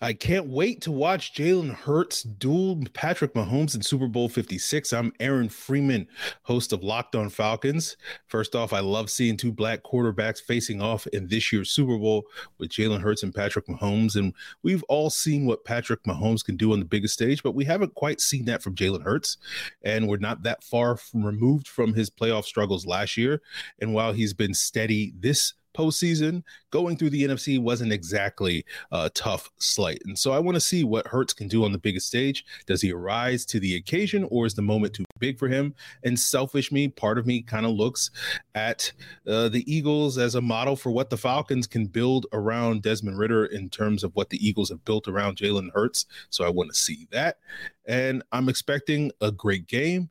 I 0.00 0.12
can't 0.12 0.48
wait 0.48 0.82
to 0.82 0.92
watch 0.92 1.32
Jalen 1.32 1.74
Hurts 1.74 2.22
duel 2.22 2.82
Patrick 2.92 3.32
Mahomes 3.32 3.74
in 3.74 3.80
Super 3.80 4.06
Bowl 4.06 4.28
56. 4.28 4.92
I'm 4.92 5.12
Aaron 5.20 5.48
Freeman, 5.48 6.06
host 6.42 6.74
of 6.74 6.84
Locked 6.84 7.16
On 7.16 7.30
Falcons. 7.30 7.96
First 8.26 8.54
off, 8.54 8.74
I 8.74 8.80
love 8.80 9.08
seeing 9.08 9.38
two 9.38 9.52
black 9.52 9.82
quarterbacks 9.82 10.40
facing 10.42 10.82
off 10.82 11.06
in 11.08 11.28
this 11.28 11.50
year's 11.50 11.70
Super 11.70 11.96
Bowl 11.96 12.24
with 12.58 12.68
Jalen 12.68 13.00
Hurts 13.00 13.22
and 13.22 13.34
Patrick 13.34 13.66
Mahomes. 13.68 14.16
And 14.16 14.34
we've 14.62 14.84
all 14.84 15.08
seen 15.08 15.46
what 15.46 15.64
Patrick 15.64 16.02
Mahomes 16.04 16.44
can 16.44 16.56
do 16.56 16.74
on 16.74 16.78
the 16.78 16.84
biggest 16.84 17.14
stage, 17.14 17.42
but 17.42 17.54
we 17.54 17.64
haven't 17.64 17.94
quite 17.94 18.20
seen 18.20 18.44
that 18.44 18.62
from 18.62 18.74
Jalen 18.74 19.02
Hurts. 19.02 19.38
And 19.82 20.08
we're 20.08 20.18
not 20.18 20.42
that 20.42 20.62
far 20.62 20.98
from 20.98 21.24
removed 21.24 21.68
from 21.68 21.94
his 21.94 22.10
playoff 22.10 22.44
struggles 22.44 22.86
last 22.86 23.16
year. 23.16 23.40
And 23.80 23.94
while 23.94 24.12
he's 24.12 24.34
been 24.34 24.52
steady 24.52 25.14
this 25.18 25.54
postseason, 25.76 26.42
going 26.70 26.96
through 26.96 27.10
the 27.10 27.24
NFC 27.24 27.60
wasn't 27.60 27.92
exactly 27.92 28.64
a 28.92 29.10
tough 29.10 29.50
slate. 29.58 30.02
And 30.06 30.18
so 30.18 30.32
I 30.32 30.38
want 30.38 30.56
to 30.56 30.60
see 30.60 30.84
what 30.84 31.06
Hurts 31.06 31.32
can 31.32 31.48
do 31.48 31.64
on 31.64 31.72
the 31.72 31.78
biggest 31.78 32.06
stage. 32.06 32.44
Does 32.66 32.80
he 32.80 32.92
rise 32.92 33.44
to 33.46 33.60
the 33.60 33.76
occasion 33.76 34.26
or 34.30 34.46
is 34.46 34.54
the 34.54 34.62
moment 34.62 34.94
too 34.94 35.04
big 35.18 35.38
for 35.38 35.48
him? 35.48 35.74
And 36.04 36.18
selfish 36.18 36.72
me, 36.72 36.88
part 36.88 37.18
of 37.18 37.26
me 37.26 37.42
kind 37.42 37.66
of 37.66 37.72
looks 37.72 38.10
at 38.54 38.92
uh, 39.26 39.48
the 39.48 39.64
Eagles 39.72 40.18
as 40.18 40.34
a 40.34 40.40
model 40.40 40.76
for 40.76 40.90
what 40.90 41.10
the 41.10 41.16
Falcons 41.16 41.66
can 41.66 41.86
build 41.86 42.26
around 42.32 42.82
Desmond 42.82 43.18
Ridder 43.18 43.46
in 43.46 43.68
terms 43.68 44.04
of 44.04 44.14
what 44.14 44.30
the 44.30 44.46
Eagles 44.46 44.70
have 44.70 44.84
built 44.84 45.08
around 45.08 45.36
Jalen 45.36 45.72
Hurts. 45.72 46.06
So 46.30 46.44
I 46.44 46.48
want 46.48 46.70
to 46.70 46.76
see 46.76 47.06
that. 47.10 47.38
And 47.86 48.22
I'm 48.32 48.48
expecting 48.48 49.12
a 49.20 49.30
great 49.30 49.66
game. 49.66 50.10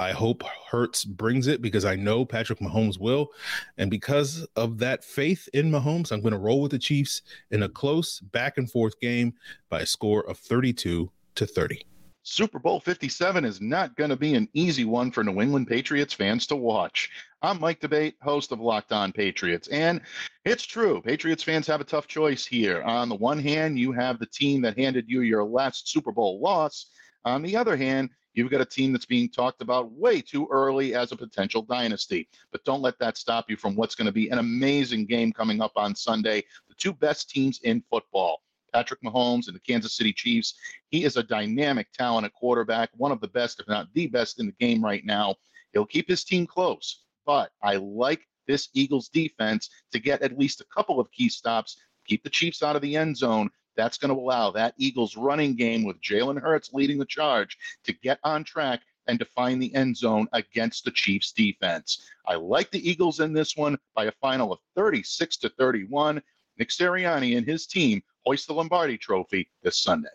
I 0.00 0.12
hope 0.12 0.42
Hurts 0.70 1.04
brings 1.04 1.46
it 1.46 1.62
because 1.62 1.84
I 1.84 1.96
know 1.96 2.24
Patrick 2.24 2.58
Mahomes 2.58 2.98
will. 2.98 3.28
And 3.78 3.90
because 3.90 4.46
of 4.56 4.78
that 4.78 5.04
faith 5.04 5.48
in 5.54 5.70
Mahomes, 5.70 6.12
I'm 6.12 6.20
going 6.20 6.32
to 6.32 6.38
roll 6.38 6.62
with 6.62 6.72
the 6.72 6.78
Chiefs 6.78 7.22
in 7.50 7.62
a 7.62 7.68
close 7.68 8.20
back 8.20 8.58
and 8.58 8.70
forth 8.70 8.98
game 9.00 9.34
by 9.68 9.80
a 9.80 9.86
score 9.86 10.28
of 10.28 10.38
32 10.38 11.10
to 11.34 11.46
30. 11.46 11.86
Super 12.24 12.60
Bowl 12.60 12.78
57 12.78 13.44
is 13.44 13.60
not 13.60 13.96
going 13.96 14.10
to 14.10 14.16
be 14.16 14.34
an 14.34 14.48
easy 14.54 14.84
one 14.84 15.10
for 15.10 15.24
New 15.24 15.40
England 15.40 15.66
Patriots 15.66 16.14
fans 16.14 16.46
to 16.46 16.56
watch. 16.56 17.10
I'm 17.42 17.58
Mike 17.58 17.80
D'Abate, 17.80 18.14
host 18.22 18.52
of 18.52 18.60
Locked 18.60 18.92
On 18.92 19.10
Patriots. 19.10 19.66
And 19.68 20.00
it's 20.44 20.62
true, 20.62 21.02
Patriots 21.02 21.42
fans 21.42 21.66
have 21.66 21.80
a 21.80 21.84
tough 21.84 22.06
choice 22.06 22.46
here. 22.46 22.80
On 22.82 23.08
the 23.08 23.16
one 23.16 23.40
hand, 23.40 23.76
you 23.76 23.90
have 23.90 24.20
the 24.20 24.26
team 24.26 24.62
that 24.62 24.78
handed 24.78 25.06
you 25.08 25.22
your 25.22 25.44
last 25.44 25.88
Super 25.88 26.12
Bowl 26.12 26.40
loss. 26.40 26.86
On 27.24 27.42
the 27.42 27.56
other 27.56 27.76
hand, 27.76 28.10
You've 28.34 28.50
got 28.50 28.60
a 28.60 28.66
team 28.66 28.92
that's 28.92 29.06
being 29.06 29.28
talked 29.28 29.60
about 29.60 29.92
way 29.92 30.20
too 30.22 30.48
early 30.50 30.94
as 30.94 31.12
a 31.12 31.16
potential 31.16 31.62
dynasty. 31.62 32.28
But 32.50 32.64
don't 32.64 32.82
let 32.82 32.98
that 32.98 33.18
stop 33.18 33.50
you 33.50 33.56
from 33.56 33.74
what's 33.74 33.94
going 33.94 34.06
to 34.06 34.12
be 34.12 34.30
an 34.30 34.38
amazing 34.38 35.06
game 35.06 35.32
coming 35.32 35.60
up 35.60 35.72
on 35.76 35.94
Sunday. 35.94 36.44
The 36.68 36.74
two 36.76 36.94
best 36.94 37.28
teams 37.28 37.60
in 37.62 37.82
football. 37.90 38.42
Patrick 38.72 39.02
Mahomes 39.02 39.48
and 39.48 39.54
the 39.54 39.60
Kansas 39.60 39.94
City 39.94 40.12
Chiefs. 40.12 40.54
He 40.88 41.04
is 41.04 41.16
a 41.16 41.22
dynamic 41.22 41.92
talent 41.92 42.32
quarterback, 42.32 42.88
one 42.96 43.12
of 43.12 43.20
the 43.20 43.28
best, 43.28 43.60
if 43.60 43.68
not 43.68 43.92
the 43.92 44.06
best, 44.06 44.40
in 44.40 44.46
the 44.46 44.52
game 44.52 44.82
right 44.82 45.04
now. 45.04 45.36
He'll 45.72 45.84
keep 45.84 46.08
his 46.08 46.24
team 46.24 46.46
close, 46.46 47.04
but 47.26 47.50
I 47.62 47.76
like 47.76 48.26
this 48.46 48.68
Eagles 48.74 49.08
defense 49.08 49.68
to 49.92 49.98
get 49.98 50.22
at 50.22 50.38
least 50.38 50.60
a 50.60 50.66
couple 50.74 51.00
of 51.00 51.10
key 51.12 51.28
stops, 51.28 51.76
keep 52.06 52.24
the 52.24 52.30
Chiefs 52.30 52.62
out 52.62 52.76
of 52.76 52.82
the 52.82 52.96
end 52.96 53.16
zone, 53.16 53.50
that's 53.76 53.98
going 53.98 54.14
to 54.14 54.20
allow 54.20 54.50
that 54.52 54.74
Eagles 54.76 55.16
running 55.16 55.54
game 55.54 55.84
with 55.84 56.00
Jalen 56.00 56.40
Hurts 56.40 56.72
leading 56.72 56.98
the 56.98 57.04
charge 57.04 57.56
to 57.84 57.92
get 57.92 58.18
on 58.24 58.44
track 58.44 58.80
and 59.06 59.18
to 59.18 59.24
find 59.24 59.60
the 59.60 59.74
end 59.74 59.96
zone 59.96 60.28
against 60.32 60.84
the 60.84 60.90
Chiefs 60.90 61.32
defense. 61.32 62.04
I 62.26 62.36
like 62.36 62.70
the 62.70 62.88
Eagles 62.88 63.20
in 63.20 63.32
this 63.32 63.56
one 63.56 63.78
by 63.94 64.04
a 64.04 64.12
final 64.20 64.52
of 64.52 64.60
36 64.76 65.36
to 65.38 65.48
31. 65.50 66.22
Nick 66.58 66.68
Sirianni 66.68 67.36
and 67.36 67.46
his 67.46 67.66
team 67.66 68.02
hoist 68.24 68.46
the 68.46 68.54
Lombardi 68.54 68.98
trophy 68.98 69.48
this 69.62 69.78
Sunday. 69.78 70.08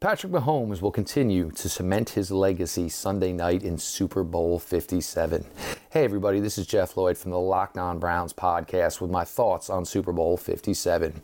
Patrick 0.00 0.32
Mahomes 0.32 0.82
will 0.82 0.90
continue 0.90 1.52
to 1.52 1.68
cement 1.68 2.10
his 2.10 2.32
legacy 2.32 2.88
Sunday 2.88 3.32
night 3.32 3.62
in 3.62 3.78
Super 3.78 4.24
Bowl 4.24 4.58
57. 4.58 5.46
Hey, 5.90 6.02
everybody, 6.02 6.40
this 6.40 6.58
is 6.58 6.66
Jeff 6.66 6.96
Lloyd 6.96 7.16
from 7.16 7.30
the 7.30 7.38
Locked 7.38 7.78
On 7.78 8.00
Browns 8.00 8.32
podcast 8.32 9.00
with 9.00 9.12
my 9.12 9.24
thoughts 9.24 9.70
on 9.70 9.84
Super 9.84 10.12
Bowl 10.12 10.36
57. 10.36 11.20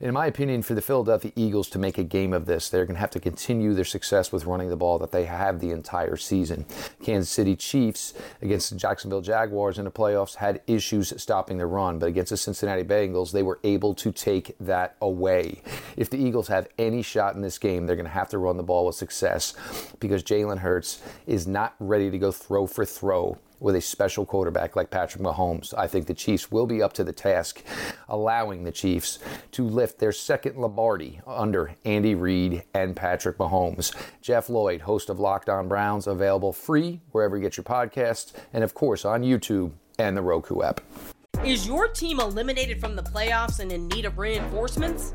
In 0.00 0.14
my 0.14 0.24
opinion, 0.24 0.62
for 0.62 0.72
the 0.72 0.80
Philadelphia 0.80 1.30
Eagles 1.36 1.68
to 1.68 1.78
make 1.78 1.98
a 1.98 2.04
game 2.04 2.32
of 2.32 2.46
this, 2.46 2.70
they're 2.70 2.86
going 2.86 2.94
to 2.94 3.00
have 3.00 3.10
to 3.10 3.20
continue 3.20 3.74
their 3.74 3.84
success 3.84 4.32
with 4.32 4.46
running 4.46 4.70
the 4.70 4.76
ball 4.76 4.98
that 4.98 5.12
they 5.12 5.26
have 5.26 5.60
the 5.60 5.72
entire 5.72 6.16
season. 6.16 6.64
Kansas 7.02 7.28
City 7.28 7.54
Chiefs 7.54 8.14
against 8.40 8.70
the 8.70 8.76
Jacksonville 8.76 9.20
Jaguars 9.20 9.78
in 9.78 9.84
the 9.84 9.90
playoffs 9.90 10.36
had 10.36 10.62
issues 10.66 11.12
stopping 11.22 11.58
the 11.58 11.66
run, 11.66 11.98
but 11.98 12.06
against 12.06 12.30
the 12.30 12.38
Cincinnati 12.38 12.82
Bengals, 12.82 13.30
they 13.30 13.42
were 13.42 13.60
able 13.62 13.94
to 13.96 14.10
take 14.10 14.56
that 14.58 14.96
away. 15.02 15.60
If 15.98 16.08
the 16.08 16.16
Eagles 16.16 16.48
have 16.48 16.68
any 16.78 17.02
shot 17.02 17.34
in 17.34 17.42
this 17.42 17.58
game, 17.58 17.84
they're 17.84 17.94
going 17.94 18.06
to 18.06 18.10
have 18.10 18.30
to 18.30 18.38
run 18.38 18.56
the 18.56 18.62
ball 18.62 18.86
with 18.86 18.96
success 18.96 19.52
because 19.98 20.22
Jalen 20.22 20.60
Hurts 20.60 21.02
is 21.26 21.46
not 21.46 21.74
ready 21.78 22.10
to 22.10 22.18
go 22.18 22.32
throw 22.32 22.66
for 22.66 22.86
throw 22.86 23.36
with 23.60 23.76
a 23.76 23.80
special 23.80 24.26
quarterback 24.26 24.74
like 24.74 24.90
Patrick 24.90 25.22
Mahomes. 25.22 25.72
I 25.76 25.86
think 25.86 26.06
the 26.06 26.14
Chiefs 26.14 26.50
will 26.50 26.66
be 26.66 26.82
up 26.82 26.92
to 26.94 27.04
the 27.04 27.12
task, 27.12 27.62
allowing 28.08 28.64
the 28.64 28.72
Chiefs 28.72 29.18
to 29.52 29.64
lift 29.64 29.98
their 29.98 30.12
second 30.12 30.56
Lombardi 30.56 31.20
under 31.26 31.74
Andy 31.84 32.14
Reid 32.14 32.64
and 32.74 32.96
Patrick 32.96 33.38
Mahomes. 33.38 33.94
Jeff 34.22 34.48
Lloyd, 34.48 34.80
host 34.80 35.10
of 35.10 35.20
Locked 35.20 35.48
On 35.48 35.68
Browns, 35.68 36.06
available 36.06 36.52
free 36.52 37.00
wherever 37.12 37.36
you 37.36 37.42
get 37.42 37.56
your 37.56 37.64
podcasts, 37.64 38.32
and 38.52 38.64
of 38.64 38.74
course 38.74 39.04
on 39.04 39.22
YouTube 39.22 39.72
and 39.98 40.16
the 40.16 40.22
Roku 40.22 40.62
app. 40.62 40.80
Is 41.44 41.66
your 41.66 41.88
team 41.88 42.20
eliminated 42.20 42.80
from 42.80 42.96
the 42.96 43.02
playoffs 43.02 43.60
and 43.60 43.70
in 43.72 43.88
need 43.88 44.04
of 44.04 44.18
reinforcements? 44.18 45.14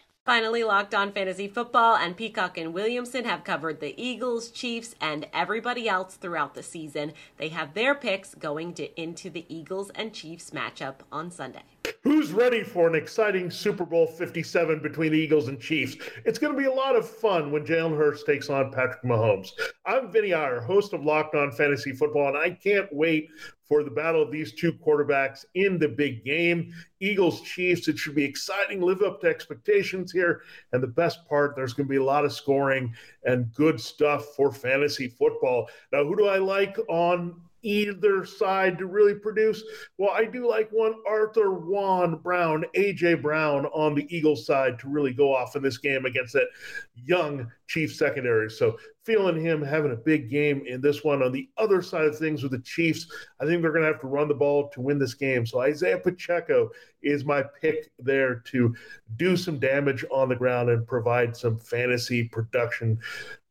Finally, 0.23 0.63
Locked 0.63 0.93
On 0.93 1.11
Fantasy 1.11 1.47
Football 1.47 1.95
and 1.95 2.15
Peacock 2.15 2.55
and 2.55 2.75
Williamson 2.75 3.25
have 3.25 3.43
covered 3.43 3.79
the 3.79 3.99
Eagles, 3.99 4.51
Chiefs, 4.51 4.93
and 5.01 5.25
everybody 5.33 5.89
else 5.89 6.13
throughout 6.13 6.53
the 6.53 6.61
season. 6.61 7.13
They 7.37 7.49
have 7.49 7.73
their 7.73 7.95
picks 7.95 8.35
going 8.35 8.75
to, 8.75 9.01
into 9.01 9.31
the 9.31 9.45
Eagles 9.49 9.89
and 9.95 10.13
Chiefs 10.13 10.51
matchup 10.51 10.97
on 11.11 11.31
Sunday. 11.31 11.63
Who's 12.03 12.31
ready 12.31 12.63
for 12.63 12.87
an 12.87 12.95
exciting 12.95 13.51
Super 13.51 13.85
Bowl 13.85 14.07
57 14.07 14.79
between 14.81 15.11
the 15.11 15.17
Eagles 15.17 15.47
and 15.47 15.59
Chiefs? 15.59 15.97
It's 16.25 16.39
going 16.39 16.53
to 16.53 16.59
be 16.59 16.65
a 16.65 16.73
lot 16.73 16.95
of 16.95 17.07
fun 17.07 17.51
when 17.51 17.65
Jalen 17.65 17.97
Hurts 17.97 18.23
takes 18.23 18.49
on 18.49 18.71
Patrick 18.71 19.03
Mahomes. 19.03 19.51
I'm 19.85 20.11
Vinny 20.11 20.33
Iyer, 20.33 20.61
host 20.61 20.93
of 20.93 21.05
Locked 21.05 21.35
On 21.35 21.51
Fantasy 21.51 21.91
Football, 21.93 22.29
and 22.29 22.37
I 22.37 22.51
can't 22.51 22.91
wait 22.91 23.29
for 23.63 23.83
the 23.83 23.91
battle 23.91 24.21
of 24.21 24.31
these 24.31 24.53
two 24.53 24.73
quarterbacks 24.73 25.45
in 25.55 25.77
the 25.77 25.87
big 25.87 26.25
game. 26.25 26.73
Eagles 26.99 27.41
Chiefs, 27.41 27.87
it 27.87 27.97
should 27.97 28.15
be 28.15 28.25
exciting, 28.25 28.81
live 28.81 29.01
up 29.01 29.21
to 29.21 29.27
expectations 29.27 30.11
here. 30.11 30.41
And 30.73 30.83
the 30.83 30.87
best 30.87 31.27
part, 31.29 31.55
there's 31.55 31.73
going 31.73 31.87
to 31.87 31.91
be 31.91 31.97
a 31.97 32.03
lot 32.03 32.25
of 32.25 32.33
scoring 32.33 32.93
and 33.23 33.53
good 33.53 33.79
stuff 33.79 34.35
for 34.35 34.51
fantasy 34.51 35.07
football. 35.07 35.69
Now, 35.93 36.03
who 36.03 36.17
do 36.17 36.25
I 36.25 36.37
like 36.37 36.77
on 36.89 37.41
either 37.61 38.25
side 38.25 38.77
to 38.77 38.85
really 38.85 39.15
produce. 39.15 39.63
Well, 39.97 40.11
I 40.11 40.25
do 40.25 40.47
like 40.47 40.69
one 40.71 40.95
Arthur 41.07 41.51
Juan 41.51 42.17
Brown, 42.17 42.65
AJ 42.75 43.21
Brown 43.21 43.65
on 43.67 43.95
the 43.95 44.07
Eagles 44.15 44.45
side 44.45 44.79
to 44.79 44.89
really 44.89 45.13
go 45.13 45.33
off 45.35 45.55
in 45.55 45.63
this 45.63 45.77
game 45.77 46.05
against 46.05 46.33
that 46.33 46.47
young 46.95 47.51
Chief 47.71 47.95
secondary. 47.95 48.49
So 48.49 48.77
feeling 49.05 49.39
him 49.41 49.63
having 49.63 49.93
a 49.93 49.95
big 49.95 50.29
game 50.29 50.61
in 50.67 50.81
this 50.81 51.05
one. 51.05 51.23
On 51.23 51.31
the 51.31 51.47
other 51.57 51.81
side 51.81 52.05
of 52.05 52.17
things 52.17 52.43
with 52.43 52.51
the 52.51 52.59
Chiefs, 52.59 53.07
I 53.39 53.45
think 53.45 53.61
they're 53.61 53.71
going 53.71 53.83
to 53.83 53.91
have 53.91 54.01
to 54.01 54.07
run 54.07 54.27
the 54.27 54.33
ball 54.33 54.67
to 54.69 54.81
win 54.81 54.99
this 54.99 55.13
game. 55.13 55.45
So 55.45 55.61
Isaiah 55.61 55.97
Pacheco 55.97 56.69
is 57.01 57.23
my 57.23 57.45
pick 57.61 57.89
there 57.97 58.35
to 58.47 58.75
do 59.15 59.37
some 59.37 59.57
damage 59.57 60.03
on 60.11 60.27
the 60.27 60.35
ground 60.35 60.69
and 60.69 60.85
provide 60.85 61.35
some 61.35 61.59
fantasy 61.59 62.25
production 62.25 62.99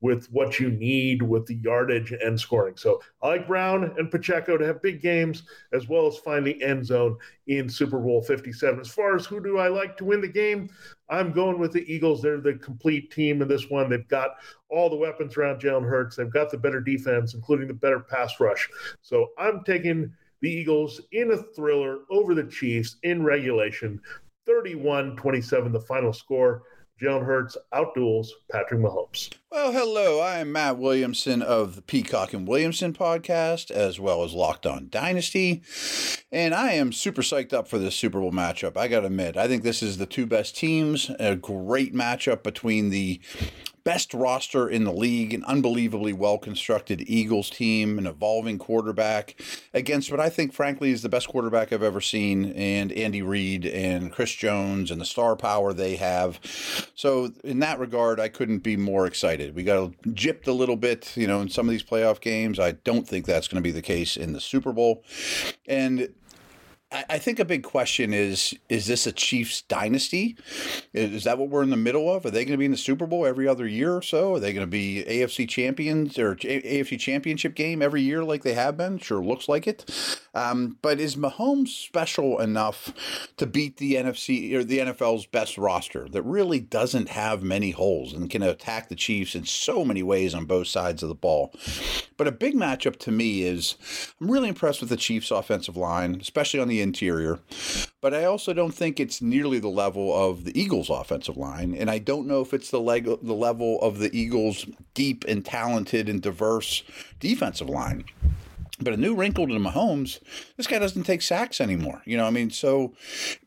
with 0.03 0.27
what 0.33 0.61
you 0.61 0.71
need 0.71 1.23
with 1.23 1.47
the 1.47 1.57
yardage 1.57 2.13
and 2.13 2.39
scoring. 2.39 2.77
So 2.77 3.01
I 3.23 3.29
like 3.29 3.47
Brown 3.47 3.95
and 3.97 4.11
Pacheco 4.11 4.59
to 4.59 4.67
have 4.67 4.83
big 4.83 5.01
games 5.01 5.45
as 5.73 5.89
well 5.89 6.07
as 6.07 6.19
find 6.19 6.47
the 6.47 6.63
end 6.63 6.85
zone 6.85 7.17
in 7.51 7.69
Super 7.69 7.99
Bowl 7.99 8.23
57. 8.23 8.79
As 8.79 8.89
far 8.89 9.17
as 9.17 9.27
who 9.27 9.43
do 9.43 9.59
I 9.59 9.67
like 9.67 9.97
to 9.97 10.05
win 10.05 10.21
the 10.21 10.29
game, 10.29 10.71
I'm 11.09 11.33
going 11.33 11.59
with 11.59 11.73
the 11.73 11.93
Eagles. 11.93 12.23
They're 12.23 12.41
the 12.41 12.55
complete 12.55 13.11
team 13.11 13.43
in 13.43 13.49
this 13.49 13.69
one. 13.69 13.91
They've 13.91 14.07
got 14.07 14.37
all 14.69 14.89
the 14.89 14.97
weapons 14.97 15.37
around 15.37 15.61
Jalen 15.61 15.89
Hurts. 15.89 16.15
They've 16.15 16.33
got 16.33 16.53
the 16.53 16.59
better 16.59 16.81
defense, 16.81 17.35
including 17.35 17.67
the 17.67 17.75
better 17.75 17.99
pass 17.99 18.39
rush. 18.39 18.71
So 19.03 19.31
I'm 19.37 19.65
taking 19.65 20.13
the 20.41 20.49
Eagles 20.49 21.01
in 21.11 21.33
a 21.33 21.43
thriller 21.55 22.03
over 22.09 22.37
the 22.37 22.45
Chiefs 22.45 22.97
in 23.03 23.25
regulation. 23.25 24.01
31 24.47 25.17
27, 25.17 25.73
the 25.73 25.81
final 25.81 26.13
score. 26.13 26.63
Jalen 27.01 27.25
Hurts 27.25 27.57
outduels 27.73 28.29
Patrick 28.53 28.81
Mahomes. 28.81 29.31
Well, 29.51 29.73
hello. 29.73 30.21
I 30.21 30.39
am 30.39 30.53
Matt 30.53 30.77
Williamson 30.77 31.41
of 31.41 31.75
the 31.75 31.83
Peacock 31.83 32.35
and 32.35 32.47
Williamson 32.47 32.93
podcast, 32.93 33.71
as 33.71 33.99
well 33.99 34.23
as 34.23 34.35
Locked 34.35 34.67
On 34.67 34.89
Dynasty. 34.91 35.63
And 36.31 36.55
I 36.55 36.73
am 36.73 36.93
super 36.93 37.23
psyched 37.23 37.53
up 37.55 37.67
for 37.69 37.79
this 37.79 37.97
Super 37.97 38.21
Bowl 38.21 38.33
matchup. 38.33 38.77
I 38.77 38.87
got 38.87 39.01
to 39.01 39.07
admit, 39.07 39.37
I 39.37 39.49
think 39.49 39.63
this 39.63 39.83
is 39.83 39.97
the 39.97 40.07
two 40.07 40.27
best 40.27 40.57
teams, 40.57 41.11
a 41.19 41.37
great 41.37 41.95
matchup 41.95 42.43
between 42.43 42.91
the 42.91 43.21
best 43.85 44.15
roster 44.15 44.69
in 44.69 44.85
the 44.85 44.93
league, 44.93 45.33
an 45.33 45.45
unbelievably 45.45 46.13
well 46.13 46.39
constructed 46.39 47.03
Eagles 47.07 47.51
team, 47.51 47.99
an 47.99 48.07
evolving 48.07 48.59
quarterback 48.59 49.41
against 49.75 50.11
what 50.11 50.21
I 50.21 50.29
think, 50.29 50.53
frankly, 50.53 50.91
is 50.91 51.03
the 51.03 51.09
best 51.09 51.29
quarterback 51.29 51.73
I've 51.73 51.83
ever 51.83 52.01
seen, 52.01 52.53
and 52.53 52.93
Andy 52.93 53.23
Reid 53.23 53.67
and 53.67 54.13
Chris 54.13 54.35
Jones 54.35 54.91
and 54.91 55.01
the 55.01 55.05
star 55.05 55.37
power 55.37 55.73
they 55.73 55.97
have. 55.97 56.41
So, 56.95 57.33
in 57.45 57.61
that 57.61 57.79
regard, 57.79 58.21
I 58.21 58.29
couldn't 58.29 58.59
be 58.61 58.77
more 58.77 59.07
excited. 59.07 59.55
We 59.55 59.63
got 59.63 59.93
gypped 60.03 60.47
a 60.47 60.53
little 60.53 60.77
bit, 60.77 61.17
you 61.17 61.27
know, 61.27 61.41
in 61.41 61.49
some 61.49 61.67
of 61.67 61.73
these 61.73 61.83
playoff 61.83 62.21
games. 62.21 62.59
I 62.59 62.73
don't 62.73 63.09
think 63.09 63.27
that's 63.27 63.49
going 63.49 63.63
to 63.63 63.67
be 63.67 63.73
the 63.73 63.83
case 63.83 64.17
in 64.17 64.33
the 64.33 64.41
Super 64.41 64.73
Bowl. 64.73 65.05
And 65.67 66.13
I 66.93 67.19
think 67.19 67.39
a 67.39 67.45
big 67.45 67.63
question 67.63 68.13
is: 68.13 68.53
Is 68.69 68.87
this 68.87 69.07
a 69.07 69.13
Chiefs 69.13 69.63
dynasty? 69.63 70.37
Is 70.93 71.23
that 71.23 71.39
what 71.39 71.49
we're 71.49 71.63
in 71.63 71.71
the 71.71 71.77
middle 71.77 72.13
of? 72.13 72.27
Are 72.27 72.31
they 72.31 72.45
going 72.45 72.55
to 72.55 72.59
be 72.59 72.65
in 72.65 72.73
the 72.73 72.77
Super 72.77 73.07
Bowl 73.07 73.25
every 73.25 73.47
other 73.47 73.67
year 73.67 73.95
or 73.95 74.03
so? 74.03 74.35
Are 74.35 74.41
they 74.41 74.53
going 74.53 74.67
to 74.67 74.71
be 74.71 75.05
AFC 75.07 75.49
champions 75.49 76.19
or 76.19 76.35
AFC 76.35 76.99
championship 76.99 77.55
game 77.55 77.81
every 77.81 78.03
year 78.03 78.25
like 78.25 78.43
they 78.43 78.55
have 78.55 78.77
been? 78.77 78.99
Sure, 78.99 79.23
looks 79.23 79.49
like 79.49 79.69
it. 79.69 79.89
Um, 80.35 80.79
but 80.83 80.99
is 80.99 81.15
Mahomes 81.15 81.69
special 81.69 82.41
enough 82.41 82.93
to 83.37 83.47
beat 83.47 83.77
the 83.77 83.95
NFC 83.95 84.53
or 84.55 84.65
the 84.65 84.79
NFL's 84.79 85.27
best 85.27 85.59
roster 85.59 86.09
that 86.09 86.23
really 86.23 86.59
doesn't 86.59 87.11
have 87.11 87.43
many 87.43 87.71
holes 87.71 88.13
and 88.13 88.29
can 88.29 88.43
attack 88.43 88.89
the 88.89 88.97
Chiefs 88.97 89.37
in 89.37 89.45
so 89.45 89.85
many 89.85 90.03
ways 90.03 90.35
on 90.35 90.45
both 90.45 90.67
sides 90.67 91.05
of 91.05 91.09
the 91.09 91.15
ball? 91.15 91.53
But 92.17 92.27
a 92.27 92.33
big 92.33 92.55
matchup 92.55 92.99
to 93.01 93.13
me 93.13 93.43
is 93.43 93.77
I'm 94.21 94.31
really 94.31 94.49
impressed 94.49 94.81
with 94.81 94.91
the 94.91 94.97
Chiefs' 94.97 95.31
offensive 95.31 95.77
line, 95.77 96.19
especially 96.21 96.59
on 96.59 96.69
the 96.69 96.80
interior. 96.81 97.39
But 98.01 98.15
I 98.15 98.25
also 98.25 98.53
don't 98.53 98.75
think 98.75 98.99
it's 98.99 99.21
nearly 99.21 99.59
the 99.59 99.69
level 99.69 100.15
of 100.15 100.45
the 100.45 100.59
Eagles' 100.59 100.91
offensive 100.91 101.37
line, 101.37 101.75
and 101.75 101.91
I 101.91 101.99
don't 101.99 102.27
know 102.27 102.41
if 102.41 102.55
it's 102.55 102.71
the 102.71 102.81
leg 102.81 103.05
the 103.05 103.35
level 103.35 103.81
of 103.83 103.99
the 103.99 104.15
Eagles' 104.17 104.67
deep 104.95 105.25
and 105.29 105.45
talented 105.45 106.09
and 106.09 106.23
diverse 106.23 106.83
defensive 107.19 107.69
line. 107.69 108.05
But 108.83 108.95
a 108.95 108.97
new 108.97 109.15
wrinkle 109.15 109.47
to 109.47 109.55
Mahomes, 109.55 110.21
this 110.57 110.67
guy 110.67 110.79
doesn't 110.79 111.05
take 111.05 111.21
sacks 111.21 111.61
anymore. 111.61 112.03
You 112.07 112.17
know, 112.17 112.25
I 112.25 112.31
mean, 112.31 112.51
so 112.51 112.95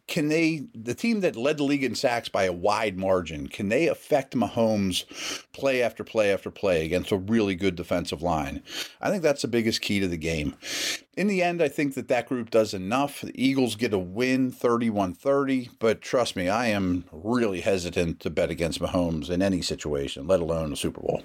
can 0.07 0.27
they, 0.27 0.67
the 0.75 0.93
team 0.93 1.21
that 1.21 1.35
led 1.35 1.57
the 1.57 1.63
league 1.63 1.83
in 1.83 1.95
sacks 1.95 2.29
by 2.29 2.43
a 2.43 2.53
wide 2.53 2.97
margin, 2.97 3.47
can 3.47 3.69
they 3.69 3.87
affect 3.87 4.35
Mahomes 4.35 5.05
play 5.51 5.81
after 5.81 6.03
play 6.03 6.31
after 6.31 6.51
play 6.51 6.85
against 6.85 7.11
a 7.11 7.17
really 7.17 7.55
good 7.55 7.75
defensive 7.75 8.21
line? 8.21 8.61
I 9.01 9.09
think 9.09 9.23
that's 9.23 9.41
the 9.41 9.47
biggest 9.47 9.81
key 9.81 9.99
to 10.01 10.07
the 10.07 10.17
game. 10.17 10.55
In 11.17 11.27
the 11.27 11.41
end, 11.41 11.63
I 11.63 11.67
think 11.67 11.95
that 11.95 12.09
that 12.09 12.27
group 12.27 12.51
does 12.51 12.73
enough. 12.73 13.21
The 13.21 13.31
Eagles 13.33 13.75
get 13.75 13.93
a 13.93 13.99
win 13.99 14.51
31 14.51 15.13
30, 15.13 15.69
but 15.79 16.01
trust 16.01 16.35
me, 16.35 16.49
I 16.49 16.67
am 16.67 17.05
really 17.11 17.61
hesitant 17.61 18.19
to 18.19 18.29
bet 18.29 18.51
against 18.51 18.79
Mahomes 18.79 19.29
in 19.29 19.41
any 19.41 19.61
situation, 19.61 20.27
let 20.27 20.41
alone 20.41 20.73
a 20.73 20.75
Super 20.75 21.01
Bowl. 21.01 21.23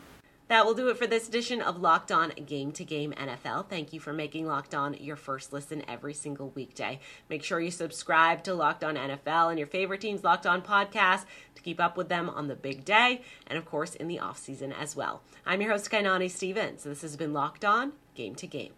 That 0.48 0.64
will 0.64 0.72
do 0.72 0.88
it 0.88 0.96
for 0.96 1.06
this 1.06 1.28
edition 1.28 1.60
of 1.60 1.82
Locked 1.82 2.10
On 2.10 2.30
Game 2.46 2.72
to 2.72 2.84
Game 2.84 3.12
NFL. 3.12 3.68
Thank 3.68 3.92
you 3.92 4.00
for 4.00 4.14
making 4.14 4.46
Locked 4.46 4.74
On 4.74 4.94
your 4.94 5.16
first 5.16 5.52
listen 5.52 5.82
every 5.86 6.14
single 6.14 6.48
weekday. 6.50 7.00
Make 7.28 7.44
sure 7.44 7.60
you 7.60 7.70
subscribe 7.70 8.42
to 8.44 8.54
Locked 8.54 8.82
On 8.82 8.94
NFL 8.94 9.50
and 9.50 9.58
your 9.58 9.68
favorite 9.68 10.00
team's 10.00 10.24
Locked 10.24 10.46
On 10.46 10.62
podcast 10.62 11.26
to 11.54 11.60
keep 11.60 11.78
up 11.78 11.98
with 11.98 12.08
them 12.08 12.30
on 12.30 12.48
the 12.48 12.56
big 12.56 12.86
day 12.86 13.20
and, 13.46 13.58
of 13.58 13.66
course, 13.66 13.94
in 13.94 14.08
the 14.08 14.20
off 14.20 14.38
season 14.38 14.72
as 14.72 14.96
well. 14.96 15.20
I'm 15.44 15.60
your 15.60 15.72
host, 15.72 15.90
Kainani 15.90 16.30
Stevens. 16.30 16.84
This 16.84 17.02
has 17.02 17.16
been 17.16 17.34
Locked 17.34 17.66
On 17.66 17.92
Game 18.14 18.34
to 18.36 18.46
Game. 18.46 18.77